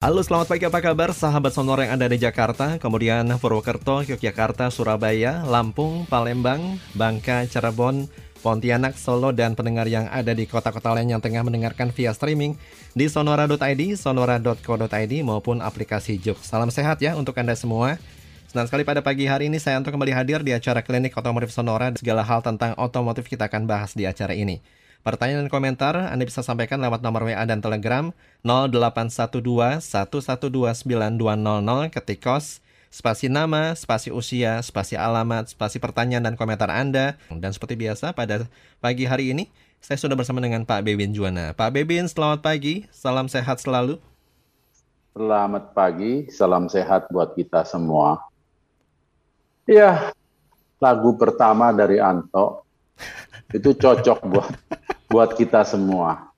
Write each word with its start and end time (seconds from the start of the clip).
Halo 0.00 0.24
selamat 0.24 0.48
pagi 0.48 0.64
apa 0.64 0.80
kabar 0.80 1.12
sahabat 1.12 1.52
sonor 1.52 1.84
yang 1.84 1.92
ada 1.92 2.08
di 2.08 2.16
Jakarta, 2.16 2.80
kemudian 2.80 3.20
Purwokerto, 3.36 4.00
Yogyakarta, 4.00 4.72
Surabaya, 4.72 5.44
Lampung, 5.44 6.08
Palembang, 6.08 6.80
Bangka, 6.96 7.44
Cirebon, 7.44 8.08
Pontianak, 8.40 8.96
Solo, 8.96 9.28
dan 9.36 9.52
pendengar 9.52 9.84
yang 9.92 10.08
ada 10.08 10.32
di 10.32 10.48
kota-kota 10.48 10.96
lain 10.96 11.12
yang 11.12 11.20
tengah 11.20 11.44
mendengarkan 11.44 11.92
via 11.92 12.16
streaming 12.16 12.56
di 12.96 13.12
sonora.id, 13.12 13.82
sonora.co.id 14.00 15.14
maupun 15.20 15.60
aplikasi 15.60 16.16
Juk. 16.16 16.40
Salam 16.40 16.72
sehat 16.72 17.04
ya 17.04 17.12
untuk 17.12 17.36
Anda 17.36 17.52
semua. 17.52 18.00
Senang 18.48 18.72
sekali 18.72 18.88
pada 18.88 19.04
pagi 19.04 19.28
hari 19.28 19.52
ini 19.52 19.60
saya 19.60 19.76
untuk 19.76 19.92
kembali 19.92 20.16
hadir 20.16 20.40
di 20.40 20.56
acara 20.56 20.80
klinik 20.80 21.12
otomotif 21.12 21.52
Sonora. 21.52 21.92
Segala 21.92 22.24
hal 22.24 22.40
tentang 22.40 22.72
otomotif 22.80 23.28
kita 23.28 23.52
akan 23.52 23.68
bahas 23.68 23.92
di 23.92 24.08
acara 24.08 24.32
ini. 24.32 24.64
Pertanyaan 25.00 25.48
dan 25.48 25.52
komentar 25.52 25.96
Anda 25.96 26.28
bisa 26.28 26.44
sampaikan 26.44 26.76
lewat 26.84 27.00
nomor 27.00 27.24
WA 27.24 27.40
dan 27.48 27.64
Telegram 27.64 28.12
0812 28.44 29.40
1129200 29.80 30.84
ketik 31.88 32.20
kos 32.20 32.60
spasi 32.90 33.30
nama, 33.30 33.72
spasi 33.72 34.10
usia, 34.10 34.58
spasi 34.60 34.98
alamat, 34.98 35.48
spasi 35.48 35.78
pertanyaan 35.80 36.26
dan 36.26 36.34
komentar 36.36 36.68
Anda. 36.68 37.16
Dan 37.32 37.54
seperti 37.54 37.78
biasa 37.78 38.12
pada 38.12 38.44
pagi 38.82 39.06
hari 39.08 39.32
ini 39.32 39.48
saya 39.80 39.96
sudah 39.96 40.18
bersama 40.18 40.44
dengan 40.44 40.68
Pak 40.68 40.84
Bebin 40.84 41.16
Juwana. 41.16 41.56
Pak 41.56 41.72
Bebin, 41.72 42.04
selamat 42.04 42.44
pagi. 42.44 42.84
Salam 42.92 43.32
sehat 43.32 43.64
selalu. 43.64 43.96
Selamat 45.16 45.72
pagi, 45.72 46.28
salam 46.28 46.68
sehat 46.68 47.08
buat 47.08 47.32
kita 47.32 47.64
semua. 47.64 48.20
Ya, 49.64 50.12
lagu 50.76 51.16
pertama 51.16 51.72
dari 51.72 51.96
Anto 51.96 52.66
itu 53.50 53.70
cocok 53.74 54.18
buat 54.26 54.50
buat 55.10 55.30
kita 55.34 55.66
semua. 55.66 56.30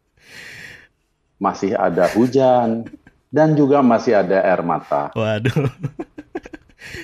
Masih 1.37 1.75
ada 1.75 2.07
hujan 2.15 2.87
dan 3.33 3.57
juga 3.57 3.83
masih 3.83 4.16
ada 4.16 4.41
air 4.45 4.62
mata. 4.62 5.11
Waduh. 5.16 5.69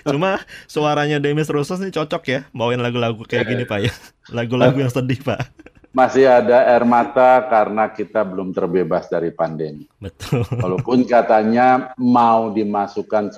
Cuma 0.04 0.42
suaranya 0.66 1.22
Demis 1.22 1.48
Rosos 1.48 1.80
ini 1.80 1.94
cocok 1.94 2.22
ya 2.28 2.40
bawain 2.50 2.82
lagu-lagu 2.82 3.22
kayak 3.24 3.46
gini 3.48 3.64
Pak 3.64 3.78
ya. 3.82 3.92
Lagu-lagu 4.30 4.78
yang 4.78 4.92
sedih 4.92 5.20
Pak. 5.22 5.48
Masih 5.88 6.28
ada 6.28 6.68
air 6.68 6.84
mata 6.84 7.42
karena 7.48 7.88
kita 7.90 8.22
belum 8.22 8.52
terbebas 8.52 9.08
dari 9.08 9.32
pandemi. 9.32 9.88
Betul. 9.98 10.44
Walaupun 10.60 11.02
katanya 11.08 11.96
mau 11.96 12.52
dimasukkan 12.52 13.32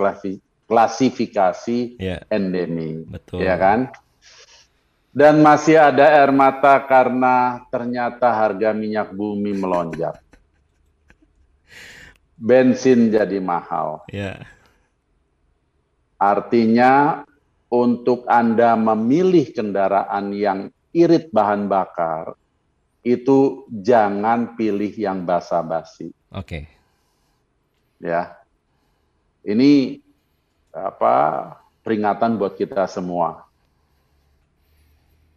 klasifikasi 0.66 1.78
yeah. 1.96 2.20
endemi. 2.28 3.06
Betul. 3.06 3.46
Ya 3.46 3.56
kan? 3.56 3.94
Dan 5.11 5.42
masih 5.42 5.75
ada 5.75 6.06
air 6.06 6.30
mata 6.30 6.78
karena 6.86 7.66
ternyata 7.66 8.30
harga 8.30 8.70
minyak 8.70 9.11
bumi 9.11 9.58
melonjak. 9.58 10.22
Bensin 12.39 13.11
jadi 13.11 13.42
mahal. 13.42 14.06
Yeah. 14.06 14.47
Artinya 16.14 17.27
untuk 17.66 18.22
Anda 18.31 18.78
memilih 18.78 19.50
kendaraan 19.50 20.31
yang 20.31 20.70
irit 20.94 21.34
bahan 21.34 21.66
bakar, 21.66 22.38
itu 23.03 23.66
jangan 23.66 24.55
pilih 24.55 24.94
yang 24.94 25.27
basa-basi. 25.27 26.14
Oke. 26.31 26.47
Okay. 26.47 26.64
Ya. 27.98 28.38
Ini 29.42 29.98
apa 30.70 31.16
peringatan 31.83 32.38
buat 32.38 32.55
kita 32.55 32.86
semua 32.86 33.49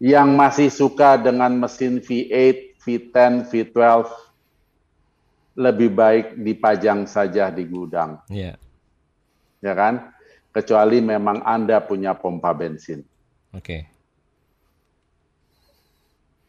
yang 0.04 0.36
masih 0.36 0.68
suka 0.68 1.16
dengan 1.16 1.56
mesin 1.56 2.04
V8, 2.04 2.76
V10, 2.84 3.48
V12 3.48 4.04
lebih 5.56 5.96
baik 5.96 6.36
dipajang 6.44 7.08
saja 7.08 7.48
di 7.48 7.64
gudang. 7.64 8.20
Yeah. 8.28 8.60
Ya 9.64 9.72
kan? 9.72 10.12
Kecuali 10.52 11.00
memang 11.00 11.40
Anda 11.48 11.80
punya 11.80 12.20
pompa 12.20 12.52
bensin. 12.52 13.08
Oke. 13.56 13.64
Okay. 13.64 13.82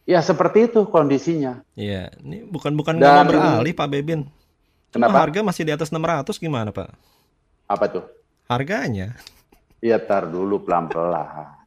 Ya 0.04 0.18
seperti 0.20 0.68
itu 0.68 0.84
kondisinya. 0.90 1.62
Iya, 1.78 2.10
ini 2.20 2.44
bukan 2.44 2.74
bukan 2.74 2.98
mau 2.98 3.24
beralih 3.24 3.72
Pak 3.72 3.88
Bebin. 3.88 4.28
Cuma 4.92 5.08
kenapa? 5.08 5.30
harga 5.30 5.40
masih 5.46 5.62
di 5.64 5.72
atas 5.72 5.88
600 5.94 6.26
gimana 6.42 6.74
Pak? 6.74 6.90
Apa 7.70 7.86
tuh? 7.88 8.04
Harganya. 8.50 9.16
Iya, 9.80 9.96
tar 10.02 10.28
dulu 10.28 10.60
pelan-pelan. 10.60 11.63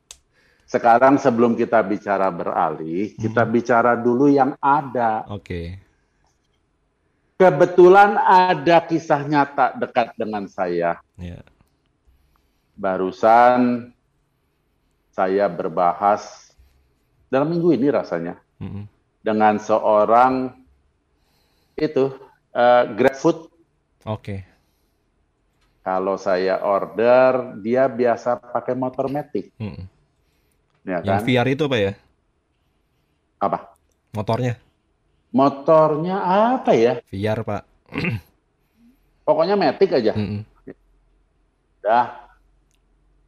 Sekarang 0.68 1.16
sebelum 1.16 1.56
kita 1.56 1.80
bicara 1.80 2.28
beralih, 2.28 3.16
hmm. 3.16 3.24
kita 3.24 3.48
bicara 3.48 3.96
dulu 3.96 4.28
yang 4.28 4.52
ada. 4.60 5.24
Oke. 5.32 5.40
Okay. 5.40 5.68
Kebetulan 7.40 8.20
ada 8.20 8.84
kisah 8.84 9.24
nyata 9.24 9.80
dekat 9.80 10.12
dengan 10.20 10.44
saya. 10.52 11.00
Yeah. 11.16 11.48
Barusan 12.76 13.96
saya 15.16 15.48
berbahas 15.48 16.52
dalam 17.32 17.56
minggu 17.56 17.72
ini 17.72 17.88
rasanya 17.88 18.36
hmm. 18.60 18.92
dengan 19.24 19.64
seorang 19.64 20.52
itu 21.80 22.12
uh, 22.52 22.84
GrabFood. 22.92 23.48
Oke. 24.04 24.20
Okay. 24.20 24.40
Kalau 25.88 26.20
saya 26.20 26.60
order, 26.60 27.56
dia 27.64 27.88
biasa 27.88 28.36
pakai 28.36 28.76
motor 28.76 29.08
metik. 29.08 29.56
Hmm 29.56 29.88
Ya, 30.88 31.04
kan? 31.04 31.20
Yang 31.20 31.20
VR 31.28 31.48
itu 31.52 31.64
apa 31.68 31.78
ya? 31.78 31.92
Apa? 33.44 33.76
Motornya. 34.16 34.56
Motornya 35.36 36.18
apa 36.56 36.72
ya? 36.72 37.04
VR, 37.12 37.44
Pak. 37.44 37.64
Pokoknya 39.28 39.60
metik 39.60 39.92
aja. 39.92 40.16
Mm 40.16 40.28
-mm. 40.32 40.42
Dah. 41.84 42.32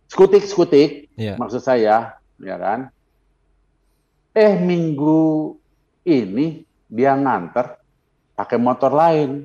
Skutik, 0.07 0.47
skutik. 0.47 1.11
Yeah. 1.19 1.35
Maksud 1.35 1.59
saya, 1.59 2.15
ya 2.39 2.55
kan? 2.55 2.95
Eh, 4.31 4.55
minggu 4.55 5.59
ini 6.07 6.63
dia 6.87 7.19
nganter 7.19 7.75
pakai 8.39 8.55
motor 8.55 8.95
lain. 8.95 9.43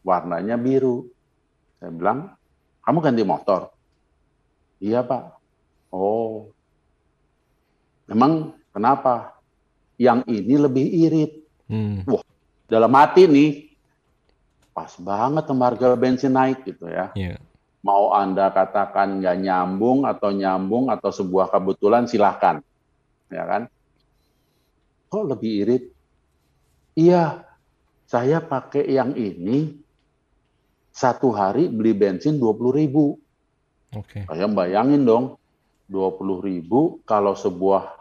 Warnanya 0.00 0.56
biru. 0.56 1.12
Saya 1.76 1.92
bilang, 1.92 2.32
kamu 2.80 2.98
ganti 3.04 3.22
motor? 3.22 3.68
Iya, 4.80 5.04
Pak. 5.04 5.36
Oh, 5.92 6.55
Memang 8.06 8.54
kenapa? 8.70 9.38
Yang 9.98 10.28
ini 10.30 10.54
lebih 10.54 10.86
irit. 10.86 11.32
Hmm. 11.66 12.06
Wah, 12.06 12.22
dalam 12.70 12.92
hati 12.94 13.26
nih, 13.26 13.50
pas 14.76 14.92
banget 15.00 15.48
harga 15.48 15.96
bensin 15.96 16.36
naik 16.36 16.62
gitu 16.68 16.86
ya. 16.86 17.10
Yeah. 17.16 17.40
Mau 17.80 18.10
Anda 18.12 18.50
katakan 18.50 19.22
nggak 19.22 19.36
nyambung 19.40 20.04
atau 20.04 20.34
nyambung 20.34 20.90
atau 20.90 21.10
sebuah 21.14 21.48
kebetulan 21.54 22.10
silahkan. 22.10 22.60
Ya 23.30 23.46
kan? 23.46 23.62
Kok 25.06 25.24
lebih 25.32 25.52
irit? 25.62 25.84
Iya, 26.98 27.46
saya 28.06 28.42
pakai 28.42 28.86
yang 28.90 29.14
ini 29.14 29.76
satu 30.96 31.30
hari 31.30 31.68
beli 31.68 31.92
bensin 31.92 32.40
20 32.40 32.72
ribu. 32.72 33.20
Oke. 33.94 34.22
Okay. 34.22 34.28
Saya 34.28 34.48
bayangin 34.48 35.04
dong, 35.04 35.38
20 35.86 36.42
ribu 36.42 36.98
kalau 37.06 37.38
sebuah 37.38 37.94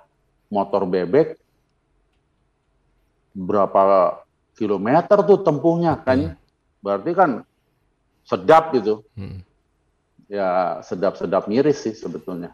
motor 0.50 0.90
bebek 0.90 1.38
berapa 3.36 3.82
kilometer 4.58 5.18
tuh 5.26 5.40
tempuhnya 5.46 6.00
kan? 6.00 6.34
Hmm. 6.34 6.38
berarti 6.82 7.12
kan 7.18 7.32
sedap 8.26 8.74
gitu. 8.74 9.02
Hmm. 9.18 9.42
ya 10.26 10.82
sedap-sedap 10.82 11.46
miris 11.46 11.86
sih 11.86 11.94
sebetulnya. 11.94 12.54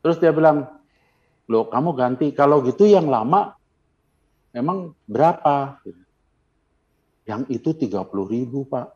Terus 0.00 0.16
dia 0.16 0.32
bilang 0.32 0.64
lo 1.48 1.68
kamu 1.68 1.92
ganti. 1.92 2.32
Kalau 2.32 2.64
gitu 2.64 2.88
yang 2.88 3.08
lama 3.12 3.52
emang 4.56 4.96
berapa? 5.04 5.76
Yang 7.28 7.42
itu 7.60 7.70
30 7.88 8.04
ribu 8.28 8.64
pak. 8.64 8.92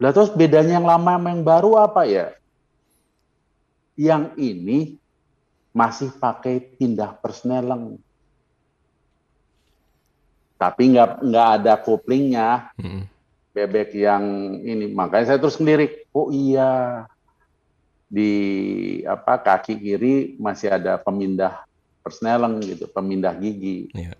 Lah 0.00 0.10
terus 0.16 0.32
bedanya 0.32 0.80
yang 0.80 0.88
lama 0.88 1.20
sama 1.20 1.28
yang 1.32 1.44
baru 1.44 1.76
apa 1.76 2.08
ya 2.08 2.32
yang 3.96 4.32
ini 4.40 4.96
masih 5.72 6.12
pakai 6.16 6.60
pindah 6.76 7.16
persneleng. 7.18 7.96
Tapi 10.60 10.82
nggak 10.94 11.24
nggak 11.24 11.48
ada 11.60 11.74
koplingnya. 11.80 12.70
Hmm. 12.78 13.08
Bebek 13.52 13.92
yang 13.92 14.24
ini, 14.64 14.88
makanya 14.88 15.28
saya 15.28 15.38
terus 15.42 15.60
sendiri. 15.60 16.08
Oh 16.16 16.32
iya, 16.32 17.04
di 18.08 18.32
apa 19.04 19.36
kaki 19.36 19.76
kiri 19.76 20.14
masih 20.40 20.72
ada 20.72 20.96
pemindah 20.96 21.60
persneleng 22.00 22.64
gitu, 22.64 22.88
pemindah 22.88 23.36
gigi. 23.36 23.92
Yeah. 23.92 24.16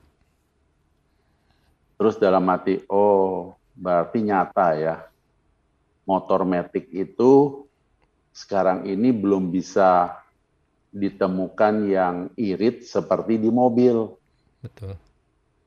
Terus 1.96 2.20
dalam 2.20 2.44
hati, 2.52 2.84
oh 2.92 3.56
berarti 3.72 4.20
nyata 4.20 4.68
ya, 4.76 4.96
motor 6.04 6.44
metik 6.44 6.92
itu 6.92 7.61
sekarang 8.32 8.88
ini 8.88 9.12
belum 9.12 9.52
bisa 9.52 10.16
ditemukan 10.92 11.74
yang 11.88 12.16
irit 12.36 12.84
seperti 12.84 13.40
di 13.40 13.48
mobil. 13.48 14.12
Betul. 14.60 14.96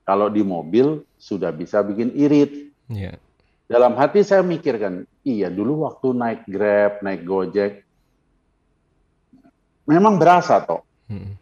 Kalau 0.05 0.29
di 0.29 0.45
mobil 0.45 1.01
sudah 1.17 1.49
bisa 1.49 1.81
bikin 1.81 2.13
irit. 2.13 2.69
Yeah. 2.89 3.17
Dalam 3.65 3.97
hati 3.97 4.21
saya 4.21 4.45
mikirkan, 4.45 5.09
iya 5.25 5.49
dulu 5.49 5.89
waktu 5.89 6.13
naik 6.13 6.41
Grab, 6.45 7.01
naik 7.01 7.25
Gojek, 7.25 7.81
memang 9.89 10.21
berasa 10.21 10.61
toh. 10.61 10.85
Hmm. 11.09 11.33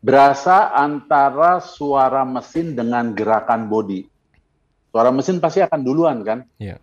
Berasa 0.00 0.72
antara 0.72 1.60
suara 1.60 2.24
mesin 2.24 2.72
dengan 2.72 3.12
gerakan 3.12 3.68
body. 3.68 4.08
Suara 4.92 5.12
mesin 5.12 5.40
pasti 5.40 5.60
akan 5.64 5.80
duluan 5.80 6.24
kan? 6.24 6.48
Iya. 6.56 6.80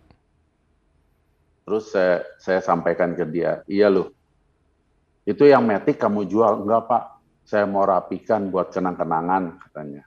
Terus 1.62 1.94
saya, 1.94 2.26
saya 2.42 2.60
sampaikan 2.60 3.14
ke 3.14 3.22
dia, 3.22 3.62
iya 3.70 3.86
loh, 3.86 4.10
itu 5.22 5.46
yang 5.46 5.62
metik 5.62 6.02
kamu 6.02 6.26
jual? 6.26 6.66
Enggak 6.66 6.90
pak, 6.90 7.02
saya 7.46 7.62
mau 7.70 7.86
rapikan 7.86 8.50
buat 8.50 8.74
kenang-kenangan 8.74 9.62
katanya. 9.62 10.02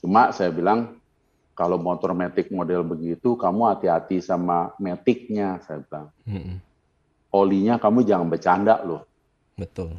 Cuma 0.00 0.32
saya 0.32 0.48
bilang, 0.48 0.96
kalau 1.52 1.76
motor 1.76 2.16
metik 2.16 2.48
model 2.48 2.80
begitu, 2.88 3.36
kamu 3.36 3.76
hati-hati 3.76 4.24
sama 4.24 4.72
metiknya, 4.80 5.60
saya 5.68 5.84
bilang. 5.84 6.08
Mm-hmm. 6.24 6.56
Olinya 7.36 7.76
kamu 7.76 8.08
jangan 8.08 8.28
bercanda 8.32 8.80
loh. 8.80 9.04
Betul. 9.60 9.94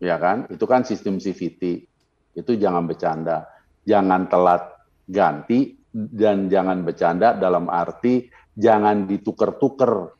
Ya 0.00 0.16
kan? 0.16 0.48
Itu 0.48 0.64
kan 0.64 0.88
sistem 0.88 1.20
CVT. 1.20 1.84
Itu 2.32 2.56
jangan 2.56 2.88
bercanda. 2.88 3.46
Jangan 3.84 4.26
telat 4.32 4.64
ganti 5.04 5.77
dan 5.98 6.46
jangan 6.46 6.86
bercanda 6.86 7.34
dalam 7.34 7.66
arti 7.66 8.30
jangan 8.54 9.06
ditukar-tukar 9.10 10.14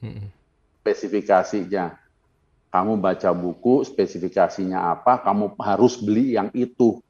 spesifikasinya. 0.83 1.95
Kamu 2.69 3.01
baca 3.01 3.33
buku, 3.33 3.81
spesifikasinya 3.81 4.93
apa, 4.93 5.25
kamu 5.25 5.57
harus 5.57 5.97
beli 6.05 6.37
yang 6.37 6.53
itu. 6.53 7.01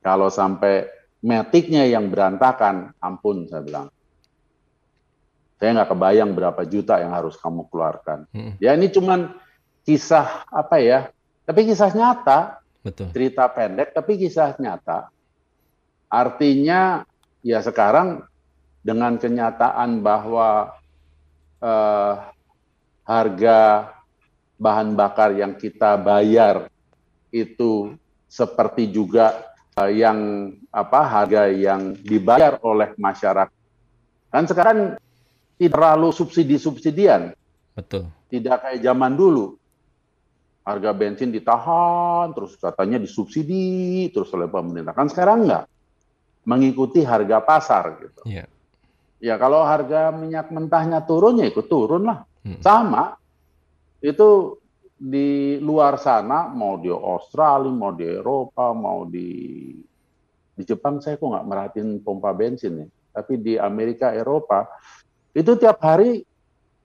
Kalau 0.00 0.32
sampai 0.32 0.88
metiknya 1.20 1.84
yang 1.84 2.08
berantakan, 2.08 2.96
ampun 3.00 3.44
saya 3.48 3.60
bilang. 3.60 3.88
Saya 5.60 5.80
nggak 5.80 5.90
kebayang 5.92 6.30
berapa 6.32 6.62
juta 6.64 7.00
yang 7.04 7.12
harus 7.12 7.36
kamu 7.36 7.68
keluarkan. 7.68 8.24
Hmm. 8.32 8.56
Ya 8.60 8.72
ini 8.76 8.88
cuman 8.88 9.32
kisah 9.84 10.48
apa 10.48 10.80
ya? 10.80 11.12
Tapi 11.44 11.68
kisah 11.68 11.92
nyata. 11.92 12.64
Betul. 12.80 13.12
Cerita 13.12 13.48
pendek 13.48 13.92
tapi 13.92 14.16
kisah 14.20 14.56
nyata. 14.56 15.13
Artinya 16.14 17.02
ya 17.42 17.58
sekarang 17.58 18.22
dengan 18.86 19.18
kenyataan 19.18 19.98
bahwa 19.98 20.78
eh, 21.58 22.14
harga 23.02 23.90
bahan 24.54 24.94
bakar 24.94 25.34
yang 25.34 25.58
kita 25.58 25.98
bayar 25.98 26.70
itu 27.34 27.98
seperti 28.30 28.90
juga 28.90 29.54
uh, 29.78 29.90
yang 29.90 30.50
apa 30.70 31.00
harga 31.06 31.50
yang 31.50 31.94
dibayar 31.98 32.58
oleh 32.62 32.94
masyarakat. 32.98 33.62
Kan 34.30 34.44
sekarang 34.50 34.78
tidak 35.58 35.74
terlalu 35.78 36.10
subsidi-subsidian. 36.10 37.34
Betul. 37.74 38.10
Tidak 38.30 38.56
kayak 38.58 38.82
zaman 38.82 39.14
dulu. 39.14 39.54
Harga 40.64 40.90
bensin 40.96 41.30
ditahan, 41.30 42.32
terus 42.32 42.56
katanya 42.56 42.96
disubsidi, 42.98 44.08
terus 44.10 44.32
oleh 44.34 44.48
pemerintah. 44.48 44.96
Kan 44.96 45.12
sekarang 45.12 45.46
enggak. 45.46 45.64
Mengikuti 46.44 47.00
harga 47.04 47.40
pasar 47.40 47.84
gitu. 48.00 48.22
Yeah. 48.28 48.48
Ya 49.24 49.40
kalau 49.40 49.64
harga 49.64 50.12
minyak 50.12 50.52
mentahnya 50.52 51.00
turun 51.08 51.40
ya 51.40 51.48
ikut 51.48 51.66
turun 51.66 52.04
lah. 52.04 52.28
Hmm. 52.44 52.60
Sama. 52.60 53.16
Itu 54.04 54.60
di 54.94 55.56
luar 55.58 55.96
sana 55.96 56.52
mau 56.52 56.76
di 56.76 56.92
Australia, 56.92 57.72
mau 57.72 57.92
di 57.96 58.04
Eropa, 58.04 58.76
mau 58.76 59.08
di 59.08 59.28
di 60.54 60.62
Jepang 60.62 61.02
saya 61.02 61.18
kok 61.18 61.26
nggak 61.26 61.46
merhatiin 61.48 61.88
pompa 62.04 62.30
bensin 62.30 62.84
ya. 62.84 62.86
Tapi 63.14 63.38
di 63.38 63.54
Amerika, 63.58 64.14
Eropa 64.14 64.66
itu 65.34 65.54
tiap 65.58 65.82
hari 65.82 66.22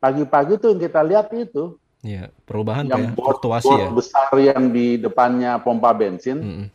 pagi-pagi 0.02 0.58
tuh 0.58 0.74
yang 0.74 0.82
kita 0.82 1.02
lihat 1.06 1.28
itu. 1.34 1.78
Ya, 2.00 2.32
perubahan 2.48 2.88
yang 2.88 3.12
board, 3.12 3.44
board 3.44 3.60
ya. 3.68 3.92
besar 3.92 4.32
yang 4.40 4.72
di 4.72 4.96
depannya 4.96 5.60
pompa 5.60 5.92
bensin. 5.92 6.40
-hmm. 6.40 6.66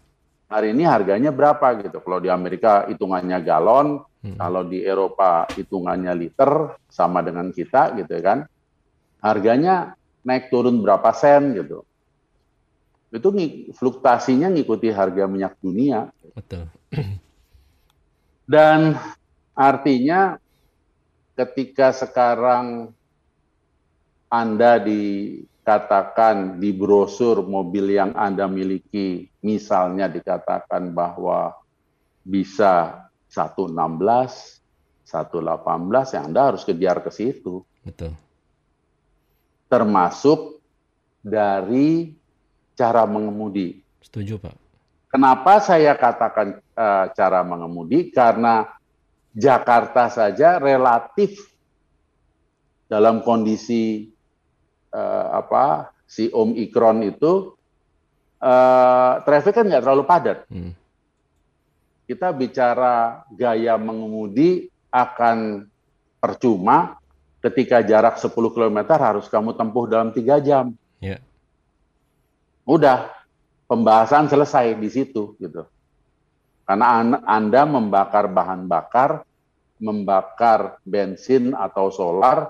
Hari 0.48 0.76
ini 0.76 0.84
harganya 0.84 1.32
berapa 1.32 1.80
gitu. 1.80 1.98
Kalau 2.04 2.20
di 2.20 2.28
Amerika 2.28 2.84
hitungannya 2.86 3.38
galon, 3.40 4.00
-hmm. 4.00 4.36
kalau 4.40 4.64
di 4.64 4.80
Eropa 4.80 5.44
hitungannya 5.52 6.12
liter 6.16 6.80
sama 6.88 7.20
dengan 7.20 7.52
kita 7.52 7.92
gitu 8.00 8.16
kan. 8.24 8.48
Harganya 9.20 9.96
naik 10.24 10.48
turun 10.48 10.80
berapa 10.80 11.12
sen 11.12 11.56
gitu. 11.56 11.84
Itu 13.14 13.30
fluktuasinya 13.76 14.50
ngikuti 14.50 14.90
harga 14.90 15.28
minyak 15.30 15.54
dunia. 15.60 16.10
Betul. 16.34 16.66
Dan 18.52 18.98
artinya 19.54 20.36
ketika 21.38 21.94
sekarang 21.94 22.90
Anda 24.28 24.82
dikatakan 25.64 26.60
di 26.60 26.76
brosur 26.76 27.40
mobil 27.40 27.96
yang 27.96 28.12
Anda 28.12 28.44
miliki, 28.44 29.32
misalnya 29.40 30.12
dikatakan 30.12 30.92
bahwa 30.92 31.56
bisa 32.20 33.08
116, 33.32 33.72
118, 33.72 36.12
ya 36.12 36.20
Anda 36.20 36.52
harus 36.52 36.68
kejar 36.68 37.00
ke 37.00 37.08
situ. 37.08 37.64
Betul 37.80 38.12
termasuk 39.74 40.62
dari 41.18 42.14
cara 42.78 43.02
mengemudi. 43.10 43.82
Setuju, 43.98 44.38
Pak. 44.38 44.54
Kenapa 45.10 45.58
saya 45.58 45.98
katakan 45.98 46.62
uh, 46.78 47.10
cara 47.10 47.42
mengemudi? 47.42 48.14
Karena 48.14 48.70
Jakarta 49.34 50.06
saja 50.14 50.62
relatif 50.62 51.42
dalam 52.86 53.18
kondisi 53.26 54.13
uh, 54.94 55.26
apa 55.42 55.90
si 56.06 56.30
Omikron 56.30 57.02
itu 57.02 57.58
uh, 58.38 59.12
traffic 59.26 59.58
kan 59.58 59.66
nggak 59.66 59.82
terlalu 59.82 60.04
padat. 60.06 60.38
Hmm. 60.46 60.72
Kita 62.06 62.30
bicara 62.30 63.26
gaya 63.32 63.74
mengemudi 63.80 64.70
akan 64.92 65.66
percuma 66.22 67.00
ketika 67.42 67.82
jarak 67.84 68.16
10 68.16 68.30
km 68.32 68.78
harus 68.96 69.26
kamu 69.26 69.56
tempuh 69.58 69.84
dalam 69.90 70.14
tiga 70.14 70.40
jam. 70.40 70.72
Yeah. 71.00 71.20
Udah, 72.64 73.12
pembahasan 73.68 74.32
selesai 74.32 74.76
di 74.80 74.88
situ 74.88 75.36
gitu. 75.36 75.68
Karena 76.64 77.20
Anda 77.28 77.68
membakar 77.68 78.32
bahan 78.32 78.64
bakar, 78.64 79.28
membakar 79.76 80.80
bensin 80.80 81.52
atau 81.52 81.92
solar 81.92 82.48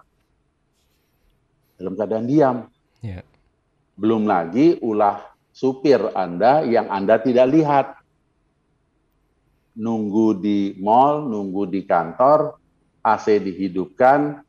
dalam 1.84 2.00
keadaan 2.00 2.24
diam. 2.24 2.56
Yeah. 3.04 3.20
Belum 4.00 4.24
lagi 4.24 4.80
ulah 4.80 5.20
supir 5.52 6.00
Anda 6.16 6.64
yang 6.64 6.88
Anda 6.88 7.20
tidak 7.20 7.52
lihat. 7.52 7.86
Nunggu 9.76 10.40
di 10.40 10.78
mall, 10.80 11.28
nunggu 11.28 11.66
di 11.68 11.84
kantor, 11.84 12.56
AC 13.04 13.42
dihidupkan, 13.42 14.40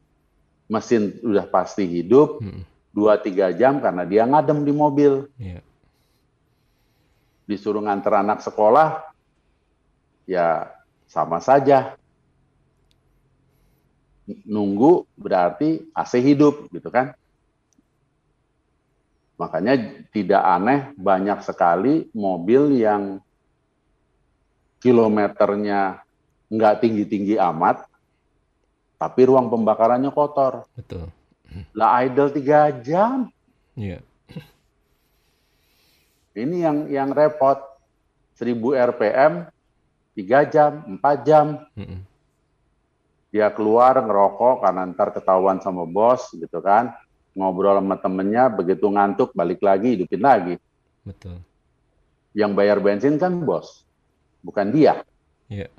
mesin 0.71 1.17
udah 1.19 1.49
pasti 1.49 1.83
hidup 1.83 2.39
hmm. 2.39 2.61
dua 2.93 3.17
tiga 3.19 3.49
jam 3.51 3.83
karena 3.83 4.07
dia 4.07 4.23
ngadem 4.23 4.63
di 4.63 4.71
mobil. 4.71 5.27
Yeah. 5.35 5.65
Disuruh 7.49 7.83
nganter 7.83 8.15
anak 8.15 8.39
sekolah, 8.45 9.01
ya 10.29 10.71
sama 11.09 11.41
saja. 11.41 11.97
Nunggu 14.25 15.05
berarti 15.17 15.85
AC 15.93 16.17
hidup 16.21 16.69
gitu 16.73 16.89
kan. 16.89 17.17
Makanya 19.35 19.75
tidak 20.15 20.43
aneh 20.43 20.95
banyak 20.95 21.43
sekali 21.43 22.07
mobil 22.15 22.79
yang 22.79 23.19
kilometernya 24.79 26.05
nggak 26.47 26.77
tinggi-tinggi 26.79 27.35
amat, 27.41 27.83
tapi 28.95 29.21
ruang 29.27 29.51
pembakarannya 29.51 30.13
kotor. 30.13 30.63
Betul. 30.77 31.11
Lah 31.75 32.03
idle 32.03 32.31
tiga 32.31 32.71
jam. 32.79 33.27
Iya. 33.75 33.99
Ini 36.35 36.55
yang 36.63 36.77
yang 36.91 37.09
repot. 37.15 37.75
1000 38.35 38.75
RPM 38.75 39.47
tiga 40.11 40.43
jam, 40.43 40.83
empat 40.83 41.23
jam. 41.23 41.63
Mm 41.71 41.87
-mm. 41.87 41.99
Dia 43.31 43.47
keluar 43.47 43.95
ngerokok 43.95 44.59
karena 44.59 44.91
ntar 44.91 45.15
ketahuan 45.15 45.63
sama 45.63 45.87
bos 45.87 46.35
gitu 46.35 46.59
kan. 46.59 46.91
Ngobrol 47.35 47.83
sama 47.83 47.99
temennya, 47.99 48.47
begitu 48.47 48.87
ngantuk 48.87 49.35
balik 49.35 49.59
lagi, 49.59 49.99
hidupin 49.99 50.23
lagi. 50.23 50.55
Betul. 51.03 51.43
Yang 52.31 52.51
bayar 52.55 52.77
bensin 52.79 53.19
kan 53.19 53.35
bos, 53.43 53.83
bukan 54.39 54.71
dia. 54.71 55.03
Iya. 55.51 55.67
Yeah. 55.67 55.71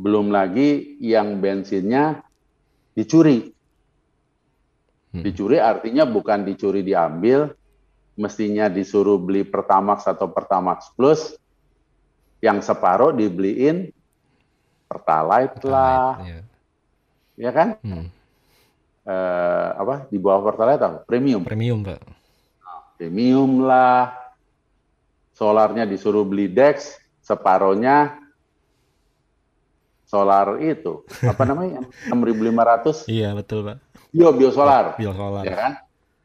Belum 0.00 0.32
lagi 0.32 0.96
yang 1.04 1.44
bensinnya 1.44 2.24
dicuri. 2.96 3.52
Hmm. 5.12 5.20
Dicuri 5.20 5.60
artinya 5.60 6.08
bukan 6.08 6.48
dicuri 6.48 6.80
diambil, 6.80 7.52
mestinya 8.16 8.72
disuruh 8.72 9.20
beli 9.20 9.44
Pertamax 9.44 10.08
atau 10.08 10.32
Pertamax 10.32 10.92
Plus, 10.96 11.36
Yang 12.40 12.72
separuh 12.72 13.12
dibeliin 13.12 13.92
Pertalite 14.88 15.60
lah, 15.68 16.24
Iya. 16.24 16.40
ya 17.36 17.50
kan? 17.52 17.68
Hmm. 17.84 18.08
Eh, 19.00 19.68
apa 19.74 20.06
di 20.06 20.16
bawah 20.16 20.44
Pertalite 20.44 20.82
apa? 20.82 20.98
Premium. 21.02 21.40
Premium, 21.40 21.80
Pak. 21.80 22.00
Premium 22.94 23.64
lah. 23.64 24.12
Solarnya 25.32 25.84
disuruh 25.84 26.22
beli 26.22 26.46
Dex, 26.46 27.00
separohnya 27.18 28.20
solar 30.04 30.60
itu. 30.60 31.06
Apa 31.22 31.42
namanya? 31.44 31.80
6.500. 32.12 33.08
Iya, 33.08 33.32
betul, 33.32 33.64
Pak. 33.64 33.78
Bio 34.10 34.34
biosolar, 34.34 34.98
Biosolar. 34.98 35.46
ya 35.46 35.54
kan? 35.54 35.72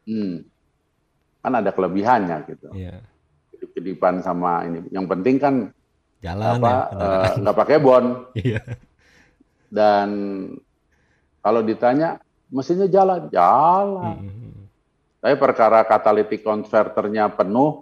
Hmm. 0.04 0.42
Kan 1.40 1.54
ada 1.54 1.70
kelebihannya 1.70 2.38
gitu. 2.46 2.68
Iya. 2.74 2.98
Kedip-kedipan 3.54 4.20
sama 4.20 4.66
ini. 4.66 4.82
Yang 4.90 5.06
penting 5.08 5.36
kan 5.38 5.56
Jalan 6.20 6.58
apa 6.58 6.66
ya. 6.66 6.82
eh, 6.98 7.32
nggak 7.38 7.54
pakai 7.56 7.78
bon 7.78 8.06
Iya. 8.34 8.58
dan 9.70 10.10
kalau 11.40 11.62
ditanya 11.62 12.18
mesinnya 12.50 12.88
jalan, 12.90 13.28
jalan. 13.30 14.18
Hmm. 14.30 14.66
Tapi 15.22 15.36
perkara 15.42 15.82
katalitik 15.82 16.46
konverternya 16.46 17.34
penuh, 17.34 17.82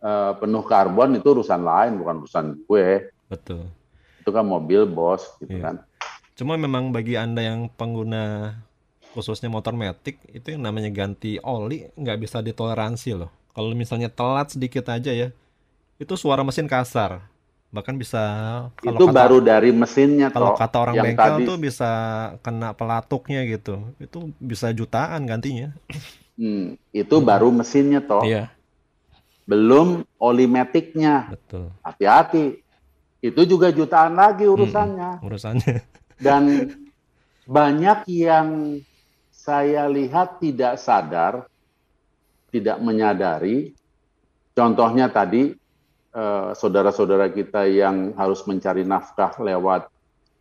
eh, 0.00 0.32
penuh 0.40 0.64
karbon 0.64 1.20
itu 1.20 1.28
urusan 1.36 1.60
lain, 1.60 2.00
bukan 2.00 2.24
urusan 2.24 2.46
gue. 2.64 3.12
Betul. 3.28 3.68
Itu 4.24 4.30
kan 4.32 4.44
mobil 4.46 4.88
bos, 4.88 5.36
gitu 5.38 5.60
Iya. 5.60 5.62
kan. 5.62 5.76
Cuma 6.36 6.56
memang 6.60 6.92
bagi 6.92 7.16
Anda 7.16 7.44
yang 7.44 7.72
pengguna 7.72 8.52
khususnya 9.16 9.48
motor 9.48 9.72
metik 9.72 10.20
itu 10.28 10.52
yang 10.52 10.60
namanya 10.60 10.92
ganti 10.92 11.40
oli 11.40 11.88
nggak 11.96 12.20
bisa 12.20 12.44
ditoleransi 12.44 13.16
loh. 13.16 13.32
Kalau 13.56 13.72
misalnya 13.72 14.12
telat 14.12 14.52
sedikit 14.52 14.84
aja 14.92 15.08
ya, 15.08 15.32
itu 15.96 16.14
suara 16.20 16.44
mesin 16.44 16.68
kasar. 16.68 17.24
Bahkan 17.74 17.94
bisa 17.98 18.22
kalau 18.78 18.98
itu 18.98 19.04
kata, 19.10 19.16
baru 19.16 19.38
dari 19.42 19.70
mesinnya 19.74 20.30
kalau 20.30 20.54
toh. 20.54 20.58
kata 20.58 20.76
orang 20.80 20.94
yang 20.96 21.04
bengkel 21.12 21.34
tadi, 21.36 21.44
tuh 21.50 21.56
bisa 21.58 21.90
kena 22.40 22.70
pelatuknya 22.72 23.40
gitu. 23.44 23.82
Itu 23.98 24.30
bisa 24.38 24.70
jutaan 24.70 25.26
gantinya. 25.26 25.74
hmm, 26.38 26.78
itu 26.94 27.16
baru 27.20 27.50
mesinnya 27.50 28.00
toh. 28.00 28.22
Iya, 28.22 28.48
Belum 29.46 30.02
oli 30.18 30.46
metiknya. 30.50 31.30
betul. 31.30 31.70
Hati-hati. 31.82 32.62
Itu 33.22 33.42
juga 33.46 33.70
jutaan 33.74 34.14
lagi 34.14 34.46
urusannya. 34.46 35.22
Urusannya. 35.22 35.82
Dan 36.26 36.70
banyak 37.46 38.08
yang 38.10 38.78
saya 39.30 39.86
lihat 39.86 40.42
tidak 40.42 40.78
sadar, 40.82 41.46
tidak 42.50 42.78
menyadari. 42.82 43.74
Contohnya 44.56 45.06
tadi 45.06 45.54
eh, 46.16 46.48
saudara-saudara 46.56 47.28
kita 47.28 47.68
yang 47.68 48.16
harus 48.16 48.40
mencari 48.48 48.82
nafkah 48.82 49.36
lewat 49.36 49.92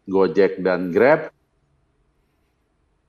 Gojek 0.08 0.64
dan 0.64 0.94
Grab, 0.96 1.34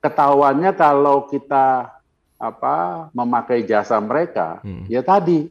ketahuannya 0.01 0.73
kalau 0.73 1.29
kita 1.29 1.95
apa 2.37 3.07
memakai 3.17 3.65
jasa 3.65 3.97
mereka, 3.97 4.61
Hmm. 4.61 4.85
ya 4.85 5.01
tadi 5.01 5.49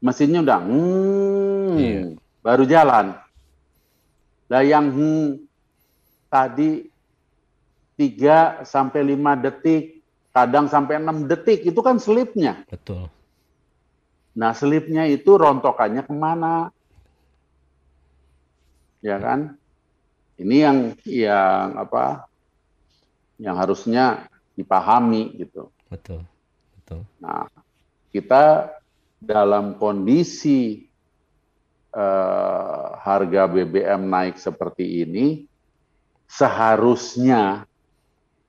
mesinnya 0.00 0.40
udah 0.40 0.60
hmm, 0.60 1.76
Iya. 1.76 2.02
baru 2.40 2.64
jalan. 2.64 3.06
Nah 4.48 4.62
yang 4.64 4.88
hmm, 4.88 5.28
tadi 6.28 6.88
3 7.96 8.64
sampai 8.64 9.04
5 9.04 9.36
detik, 9.36 10.00
kadang 10.32 10.66
sampai 10.66 10.96
6 10.96 11.28
detik 11.28 11.60
itu 11.64 11.80
kan 11.84 12.00
selipnya. 12.00 12.64
Betul. 12.68 13.08
Nah, 14.32 14.56
selipnya 14.56 15.04
itu 15.04 15.36
rontokannya 15.36 16.02
ke 16.08 16.14
mana? 16.16 16.72
Ya 19.04 19.20
kan? 19.20 19.60
Ini 20.40 20.56
yang 20.64 20.78
yang 21.04 21.66
apa? 21.76 22.24
Yang 23.36 23.56
harusnya 23.60 24.04
dipahami 24.56 25.36
gitu. 25.36 25.68
Betul. 25.92 26.24
Betul. 26.80 27.04
Nah, 27.20 27.44
kita 28.08 28.72
dalam 29.20 29.76
kondisi 29.76 30.88
eh, 31.92 32.86
harga 33.04 33.42
BBM 33.52 34.08
naik 34.08 34.40
seperti 34.40 35.04
ini, 35.04 35.44
seharusnya 36.24 37.68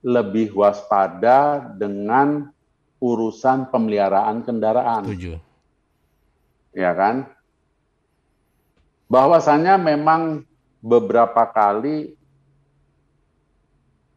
lebih 0.03 0.55
waspada 0.55 1.63
dengan 1.75 2.51
urusan 3.03 3.67
pemeliharaan 3.67 4.43
kendaraan, 4.47 5.03
Setuju. 5.07 5.39
Ya 6.73 6.91
kan? 6.93 7.29
Bahwasannya 9.07 9.77
memang 9.77 10.43
beberapa 10.81 11.45
kali 11.53 12.17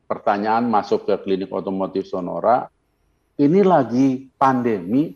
pertanyaan 0.09 0.67
masuk 0.67 1.05
ke 1.05 1.15
klinik 1.21 1.53
otomotif 1.53 2.09
Sonora, 2.09 2.73
ini 3.37 3.61
lagi 3.61 4.33
pandemi, 4.41 5.13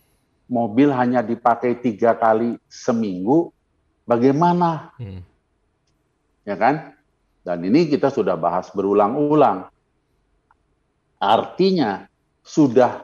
mobil 0.51 0.93
hanya 0.93 1.25
dipakai 1.25 1.81
tiga 1.81 2.13
kali 2.13 2.61
seminggu, 2.69 3.49
bagaimana? 4.05 4.93
Hmm. 5.01 5.25
Ya 6.45 6.59
kan? 6.61 6.93
Dan 7.41 7.65
ini 7.65 7.89
kita 7.89 8.13
sudah 8.13 8.37
bahas 8.37 8.69
berulang-ulang. 8.77 9.73
Artinya 11.17 12.05
sudah 12.45 13.01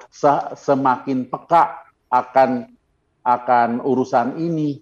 semakin 0.57 1.29
peka 1.29 1.89
akan 2.13 2.76
akan 3.27 3.83
urusan 3.83 4.39
ini. 4.39 4.79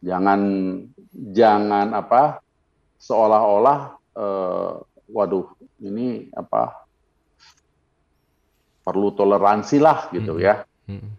Jangan 0.00 0.40
jangan 1.12 1.92
apa 1.92 2.40
seolah-olah 2.96 3.78
eh, 4.16 4.72
waduh 5.12 5.46
ini 5.84 6.32
apa 6.32 6.82
perlu 8.82 9.14
toleransi 9.14 9.78
lah 9.78 10.10
gitu 10.10 10.40
Hmm. 10.40 10.42
ya. 10.42 10.54
Hmm. 10.88 11.10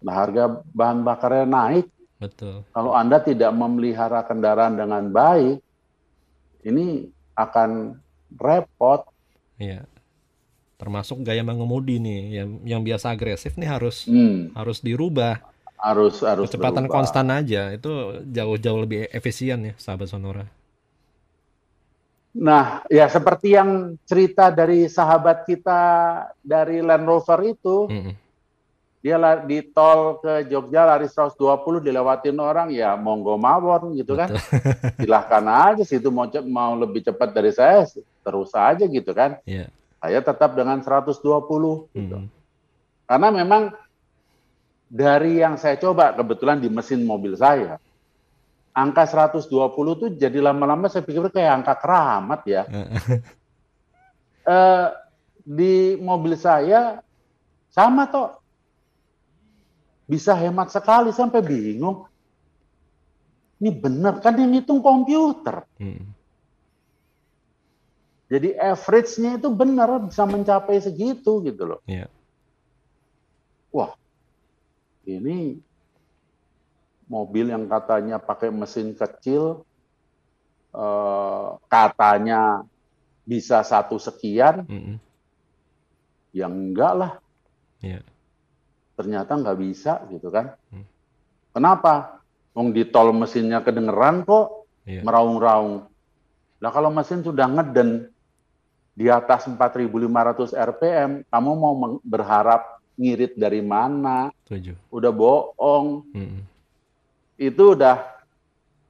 Nah, 0.00 0.14
harga 0.16 0.64
bahan 0.72 1.04
bakarnya 1.04 1.44
naik, 1.44 1.86
Betul. 2.16 2.64
kalau 2.72 2.96
Anda 2.96 3.20
tidak 3.20 3.52
memelihara 3.52 4.24
kendaraan 4.24 4.80
dengan 4.80 5.12
baik, 5.12 5.60
ini 6.64 7.04
akan 7.36 8.00
repot. 8.40 9.04
Iya. 9.60 9.84
Termasuk 10.80 11.20
gaya 11.20 11.44
mengemudi 11.44 12.00
nih 12.00 12.20
yang 12.40 12.48
yang 12.64 12.80
biasa 12.88 13.12
agresif 13.14 13.52
nih 13.60 13.68
harus 13.68 14.08
Hmm, 14.08 14.48
harus 14.56 14.80
dirubah. 14.80 15.36
harus 15.80 16.20
harus 16.20 16.44
Kecepatan 16.48 16.84
berubah. 16.88 16.94
konstan 17.00 17.26
aja 17.32 17.72
itu 17.72 17.92
jauh-jauh 18.36 18.80
lebih 18.84 19.00
efisien 19.12 19.58
ya 19.64 19.74
sahabat 19.80 20.08
Sonora. 20.12 20.44
Nah, 22.30 22.86
ya 22.86 23.10
seperti 23.10 23.58
yang 23.58 23.98
cerita 24.06 24.54
dari 24.54 24.86
sahabat 24.86 25.42
kita 25.50 25.80
dari 26.38 26.78
Land 26.78 27.02
Rover 27.02 27.40
itu, 27.42 27.90
Mm-mm. 27.90 28.14
dia 29.02 29.16
di 29.42 29.58
tol 29.74 30.22
ke 30.22 30.46
Jogja 30.46 30.86
lari 30.86 31.10
120 31.10 31.82
dilewatin 31.82 32.38
orang, 32.38 32.68
ya 32.70 32.94
monggo 32.94 33.34
mawon 33.34 33.98
gitu 33.98 34.14
kan. 34.14 34.30
Silahkan 35.00 35.42
aja 35.42 35.82
situ 35.82 36.06
mau 36.14 36.30
mau 36.46 36.72
lebih 36.78 37.02
cepat 37.02 37.34
dari 37.34 37.50
saya 37.50 37.82
terus 38.22 38.54
aja 38.54 38.86
gitu 38.86 39.10
kan. 39.10 39.42
Iya. 39.42 39.66
Saya 40.00 40.24
tetap 40.24 40.56
dengan 40.56 40.80
120 40.80 41.20
gitu. 41.92 42.16
Mm. 42.24 42.28
Karena 43.04 43.28
memang 43.28 43.62
dari 44.88 45.44
yang 45.44 45.60
saya 45.60 45.76
coba 45.76 46.16
kebetulan 46.16 46.58
di 46.58 46.72
mesin 46.72 47.04
mobil 47.04 47.36
saya, 47.36 47.76
angka 48.72 49.04
120 49.04 49.52
tuh 50.00 50.10
jadi 50.16 50.40
lama-lama 50.40 50.88
saya 50.88 51.04
pikir 51.04 51.28
kayak 51.28 51.62
angka 51.62 51.74
keramat 51.78 52.40
ya. 52.48 52.64
Eh, 54.40 54.88
di 55.44 55.94
mobil 56.00 56.34
saya 56.34 56.98
sama 57.70 58.08
toh. 58.08 58.40
Bisa 60.08 60.34
hemat 60.34 60.74
sekali 60.74 61.14
sampai 61.14 61.38
bingung. 61.44 62.08
Ini 63.60 63.70
bener 63.70 64.18
kan 64.18 64.34
yang 64.34 64.56
hitung 64.56 64.80
komputer. 64.80 65.62
Mm. 65.76 66.19
Jadi 68.30 68.54
average-nya 68.54 69.42
itu 69.42 69.50
benar 69.50 70.06
bisa 70.06 70.22
mencapai 70.22 70.78
segitu 70.78 71.42
gitu 71.42 71.66
loh. 71.66 71.80
Iya. 71.82 72.06
Wah, 73.74 73.90
ini 75.02 75.58
mobil 77.10 77.50
yang 77.50 77.66
katanya 77.66 78.22
pakai 78.22 78.54
mesin 78.54 78.94
kecil, 78.94 79.66
eh, 80.70 81.48
katanya 81.66 82.62
bisa 83.26 83.66
satu 83.66 83.98
sekian, 83.98 84.62
Mm-mm. 84.70 84.96
ya 86.30 86.46
enggak 86.46 86.92
lah. 86.94 87.12
Iya. 87.82 88.06
Ternyata 88.94 89.34
nggak 89.34 89.58
bisa 89.58 90.06
gitu 90.06 90.30
kan. 90.30 90.54
Hmm. 90.70 90.86
Kenapa? 91.50 92.22
Wong 92.54 92.70
di 92.70 92.86
tol 92.86 93.10
mesinnya 93.10 93.62
kedengeran 93.62 94.22
kok 94.22 94.66
Iya. 94.86 95.02
meraung-raung. 95.06 95.86
Nah 96.60 96.70
kalau 96.74 96.90
mesin 96.90 97.22
sudah 97.22 97.46
ngeden 97.46 98.10
di 99.00 99.08
atas 99.08 99.48
4.500 99.48 100.52
RPM, 100.52 101.24
kamu 101.32 101.50
mau 101.56 101.96
berharap 102.04 102.84
ngirit 103.00 103.32
dari 103.32 103.64
mana? 103.64 104.28
Setuju. 104.44 104.76
Udah 104.92 105.08
bohong. 105.08 106.04
Mm-mm. 106.12 106.44
itu 107.40 107.72
udah 107.72 108.04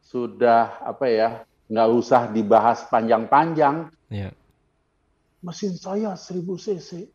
sudah 0.03 0.83
apa 0.83 1.07
ya 1.07 1.47
nggak 1.71 1.89
usah 1.95 2.27
dibahas 2.27 2.83
panjang-panjang. 2.91 3.95
Ya. 4.11 4.35
Mesin 5.39 5.79
saya 5.79 6.19
1000 6.19 6.43
cc 6.59 7.07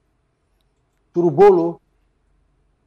turbo 1.11 1.47
loh, 1.51 1.73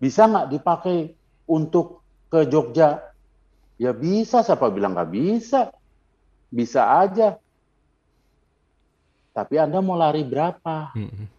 bisa 0.01 0.25
nggak 0.25 0.49
dipakai 0.57 1.13
untuk 1.45 2.01
ke 2.33 2.49
Jogja? 2.49 3.05
Ya 3.77 3.93
bisa, 3.93 4.41
siapa 4.41 4.73
bilang 4.73 4.97
nggak 4.97 5.13
bisa? 5.13 5.69
Bisa 6.49 7.05
aja. 7.05 7.37
Tapi 9.39 9.55
Anda 9.55 9.79
mau 9.79 9.95
lari 9.95 10.27
berapa? 10.27 10.91
Mm-mm. 10.99 11.31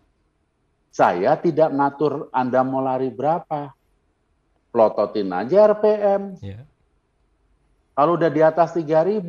Saya 0.87 1.35
tidak 1.35 1.67
ngatur 1.75 2.31
Anda 2.31 2.63
mau 2.63 2.79
lari 2.79 3.11
berapa. 3.11 3.75
Plototin 4.71 5.27
aja 5.35 5.67
RPM. 5.75 6.39
Ya. 6.39 6.63
Kalau 7.99 8.15
udah 8.15 8.31
di 8.31 8.39
atas 8.39 8.71
3000, 8.71 9.19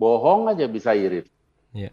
bohong 0.00 0.48
aja 0.48 0.64
bisa 0.64 0.96
irit. 0.96 1.28
Ya. 1.76 1.92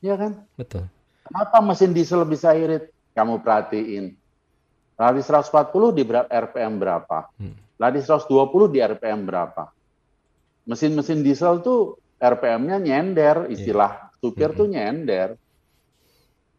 Iya 0.00 0.16
kan? 0.16 0.32
Betul. 0.56 0.88
Kenapa 1.28 1.60
mesin 1.60 1.92
diesel 1.92 2.24
bisa 2.24 2.56
irit? 2.56 2.88
Kamu 3.12 3.44
perhatiin. 3.44 4.16
Lari 4.96 5.20
140 5.20 5.92
di 5.92 6.08
RPM 6.32 6.80
berapa? 6.80 7.28
Hmm. 7.36 7.52
Lari 7.76 8.00
120 8.00 8.72
di 8.72 8.80
RPM 8.80 9.28
berapa? 9.28 9.68
Mesin-mesin 10.64 11.20
diesel 11.20 11.60
tuh 11.60 12.00
RPM-nya 12.16 12.80
nyender, 12.80 13.52
istilah 13.52 14.05
supir 14.26 14.50
Mm-mm. 14.50 14.58
tuh 14.58 14.66
nyender. 14.66 15.28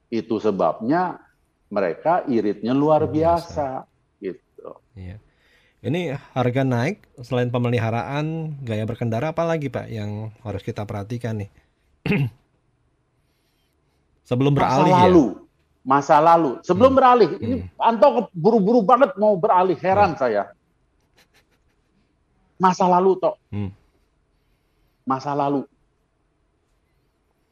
Itu 0.08 0.40
sebabnya 0.40 1.20
mereka 1.68 2.24
iritnya 2.26 2.72
luar 2.72 3.04
biasa. 3.04 3.84
biasa. 3.84 4.24
Gitu. 4.24 4.70
Iya. 4.96 5.18
Ini 5.78 6.16
harga 6.34 6.64
naik 6.64 7.06
selain 7.22 7.52
pemeliharaan 7.52 8.58
gaya 8.64 8.84
berkendara 8.84 9.30
apa 9.30 9.44
lagi 9.44 9.68
Pak 9.68 9.88
yang 9.88 10.32
harus 10.42 10.64
kita 10.64 10.88
perhatikan 10.88 11.44
nih? 11.44 11.52
Sebelum 14.26 14.52
Masa 14.52 14.60
beralih 14.60 14.92
ya. 14.92 15.00
lalu, 15.06 15.26
masa 15.84 16.16
lalu. 16.20 16.52
Sebelum 16.60 16.92
Hmm. 16.92 17.00
beralih, 17.00 17.30
ini 17.40 17.56
Hmm. 17.64 17.80
Anto 17.80 18.28
buru-buru 18.32 18.84
banget 18.84 19.16
mau 19.16 19.40
beralih, 19.40 19.78
heran 19.80 20.16
saya. 20.16 20.52
Masa 22.58 22.88
lalu 22.88 23.12
toh. 23.20 23.36
Hmm. 23.52 23.72
masa 25.04 25.32
lalu. 25.32 25.64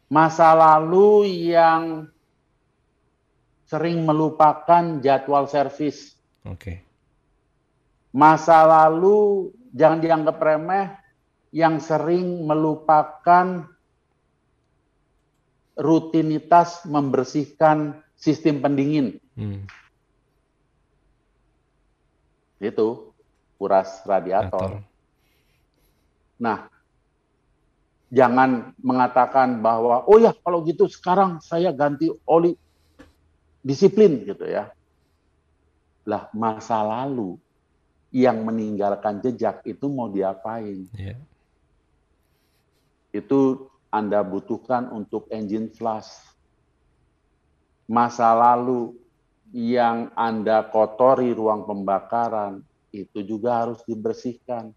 Masa 0.05 0.53
lalu 0.53 1.25
yang 1.49 2.05
sering 3.65 4.05
melupakan 4.05 5.01
jadwal 5.01 5.49
servis. 5.49 6.13
Oke. 6.45 6.85
Masa 8.13 8.63
lalu 8.63 9.49
jangan 9.73 9.99
dianggap 9.99 10.37
remeh 10.39 10.87
yang 11.51 11.81
sering 11.81 12.45
melupakan 12.45 13.65
rutinitas 15.75 16.87
membersihkan 16.87 17.99
sistem 18.15 18.63
pendingin. 18.63 19.19
Hmm. 19.35 19.67
Itu 22.61 23.11
kuras 23.59 24.05
radiator. 24.07 24.79
Ator. 24.79 24.95
Nah, 26.39 26.67
jangan 28.13 28.73
mengatakan 28.81 29.61
bahwa 29.61 30.05
oh 30.05 30.17
ya 30.21 30.33
kalau 30.45 30.61
gitu 30.65 30.85
sekarang 30.85 31.41
saya 31.41 31.73
ganti 31.73 32.09
oli 32.29 32.53
disiplin 33.65 34.21
gitu 34.25 34.45
ya. 34.45 34.69
Lah 36.05 36.29
masa 36.37 36.85
lalu 36.85 37.41
yang 38.13 38.45
meninggalkan 38.45 39.19
jejak 39.25 39.65
itu 39.65 39.89
mau 39.89 40.07
diapain? 40.07 40.85
Iya. 40.93 41.17
Itu 43.09 43.71
Anda 43.89 44.21
butuhkan 44.21 44.93
untuk 44.93 45.25
engine 45.33 45.73
flush. 45.73 46.13
Masa 47.89 48.33
lalu 48.37 48.93
yang 49.49 50.13
Anda 50.13 50.67
kotori 50.69 51.33
ruang 51.33 51.65
pembakaran 51.65 52.61
itu 52.93 53.25
juga 53.25 53.65
harus 53.65 53.81
dibersihkan. 53.83 54.71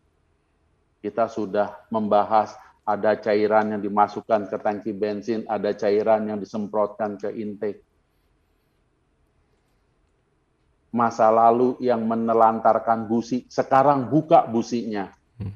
Kita 0.98 1.30
sudah 1.30 1.78
membahas 1.94 2.56
ada 2.88 3.20
cairan 3.20 3.76
yang 3.76 3.82
dimasukkan 3.84 4.48
ke 4.48 4.56
tangki 4.64 4.96
bensin, 4.96 5.44
ada 5.44 5.76
cairan 5.76 6.24
yang 6.24 6.40
disemprotkan 6.40 7.20
ke 7.20 7.28
intake. 7.36 7.84
Masa 10.88 11.28
lalu 11.28 11.76
yang 11.84 12.00
menelantarkan 12.08 13.04
busi, 13.04 13.44
sekarang 13.52 14.08
buka 14.08 14.48
businya. 14.48 15.12
Hmm. 15.36 15.52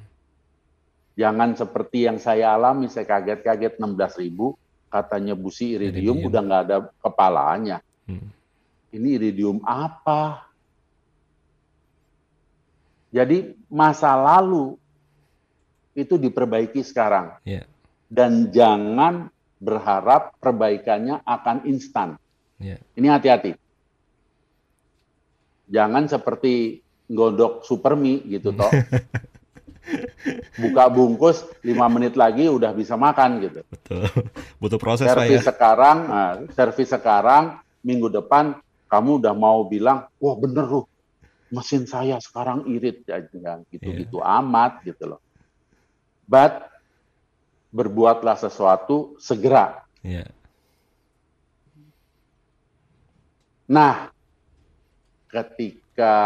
Jangan 1.16 1.56
seperti 1.56 2.04
yang 2.04 2.20
saya 2.20 2.52
alami, 2.52 2.92
saya 2.92 3.08
kaget-kaget 3.08 3.80
16 3.80 4.20
ribu, 4.20 4.52
katanya 4.92 5.32
busi 5.32 5.72
iridium, 5.72 6.20
Iridium. 6.20 6.28
udah 6.28 6.40
nggak 6.44 6.62
ada 6.68 6.78
kepalanya. 7.00 7.80
Hmm. 8.04 8.28
Ini 8.92 9.08
iridium 9.16 9.64
apa? 9.64 10.52
Jadi 13.08 13.56
masa 13.72 14.12
lalu 14.20 14.76
itu 15.92 16.16
diperbaiki 16.16 16.80
sekarang. 16.80 17.36
Iya. 17.44 17.68
Dan 18.08 18.52
jangan 18.52 19.32
berharap 19.62 20.36
perbaikannya 20.42 21.22
akan 21.24 21.64
instan. 21.68 22.18
Iya. 22.58 22.82
Ini 22.98 23.06
hati-hati. 23.08 23.52
Jangan 25.72 26.10
seperti 26.10 26.82
gondok 27.08 27.62
supermi 27.64 28.24
gitu 28.28 28.52
toh. 28.52 28.68
Buka 30.62 30.86
bungkus, 30.86 31.42
lima 31.66 31.90
menit 31.90 32.14
lagi 32.14 32.46
udah 32.46 32.70
bisa 32.70 32.94
makan 32.94 33.42
gitu. 33.42 33.60
Betul. 33.66 34.06
Butuh 34.62 34.78
proses 34.78 35.10
Pak 35.10 35.10
ya. 35.10 35.18
servis 35.18 35.42
sekarang, 35.42 35.98
nah, 36.06 36.32
servis 36.54 36.90
sekarang, 36.90 37.42
minggu 37.82 38.06
depan 38.06 38.54
kamu 38.86 39.24
udah 39.24 39.34
mau 39.34 39.66
bilang, 39.66 40.06
wah 40.22 40.36
bener 40.38 40.68
loh, 40.68 40.86
mesin 41.50 41.88
saya 41.88 42.22
sekarang 42.22 42.68
irit, 42.70 43.02
ya, 43.08 43.24
jangan 43.26 43.66
gitu-gitu 43.74 44.22
amat 44.22 44.86
gitu 44.86 45.16
loh. 45.16 45.20
But 46.32 46.72
berbuatlah 47.68 48.40
sesuatu 48.40 49.20
segera. 49.20 49.84
Iya. 50.00 50.32
Nah, 53.68 54.08
ketika 55.28 56.16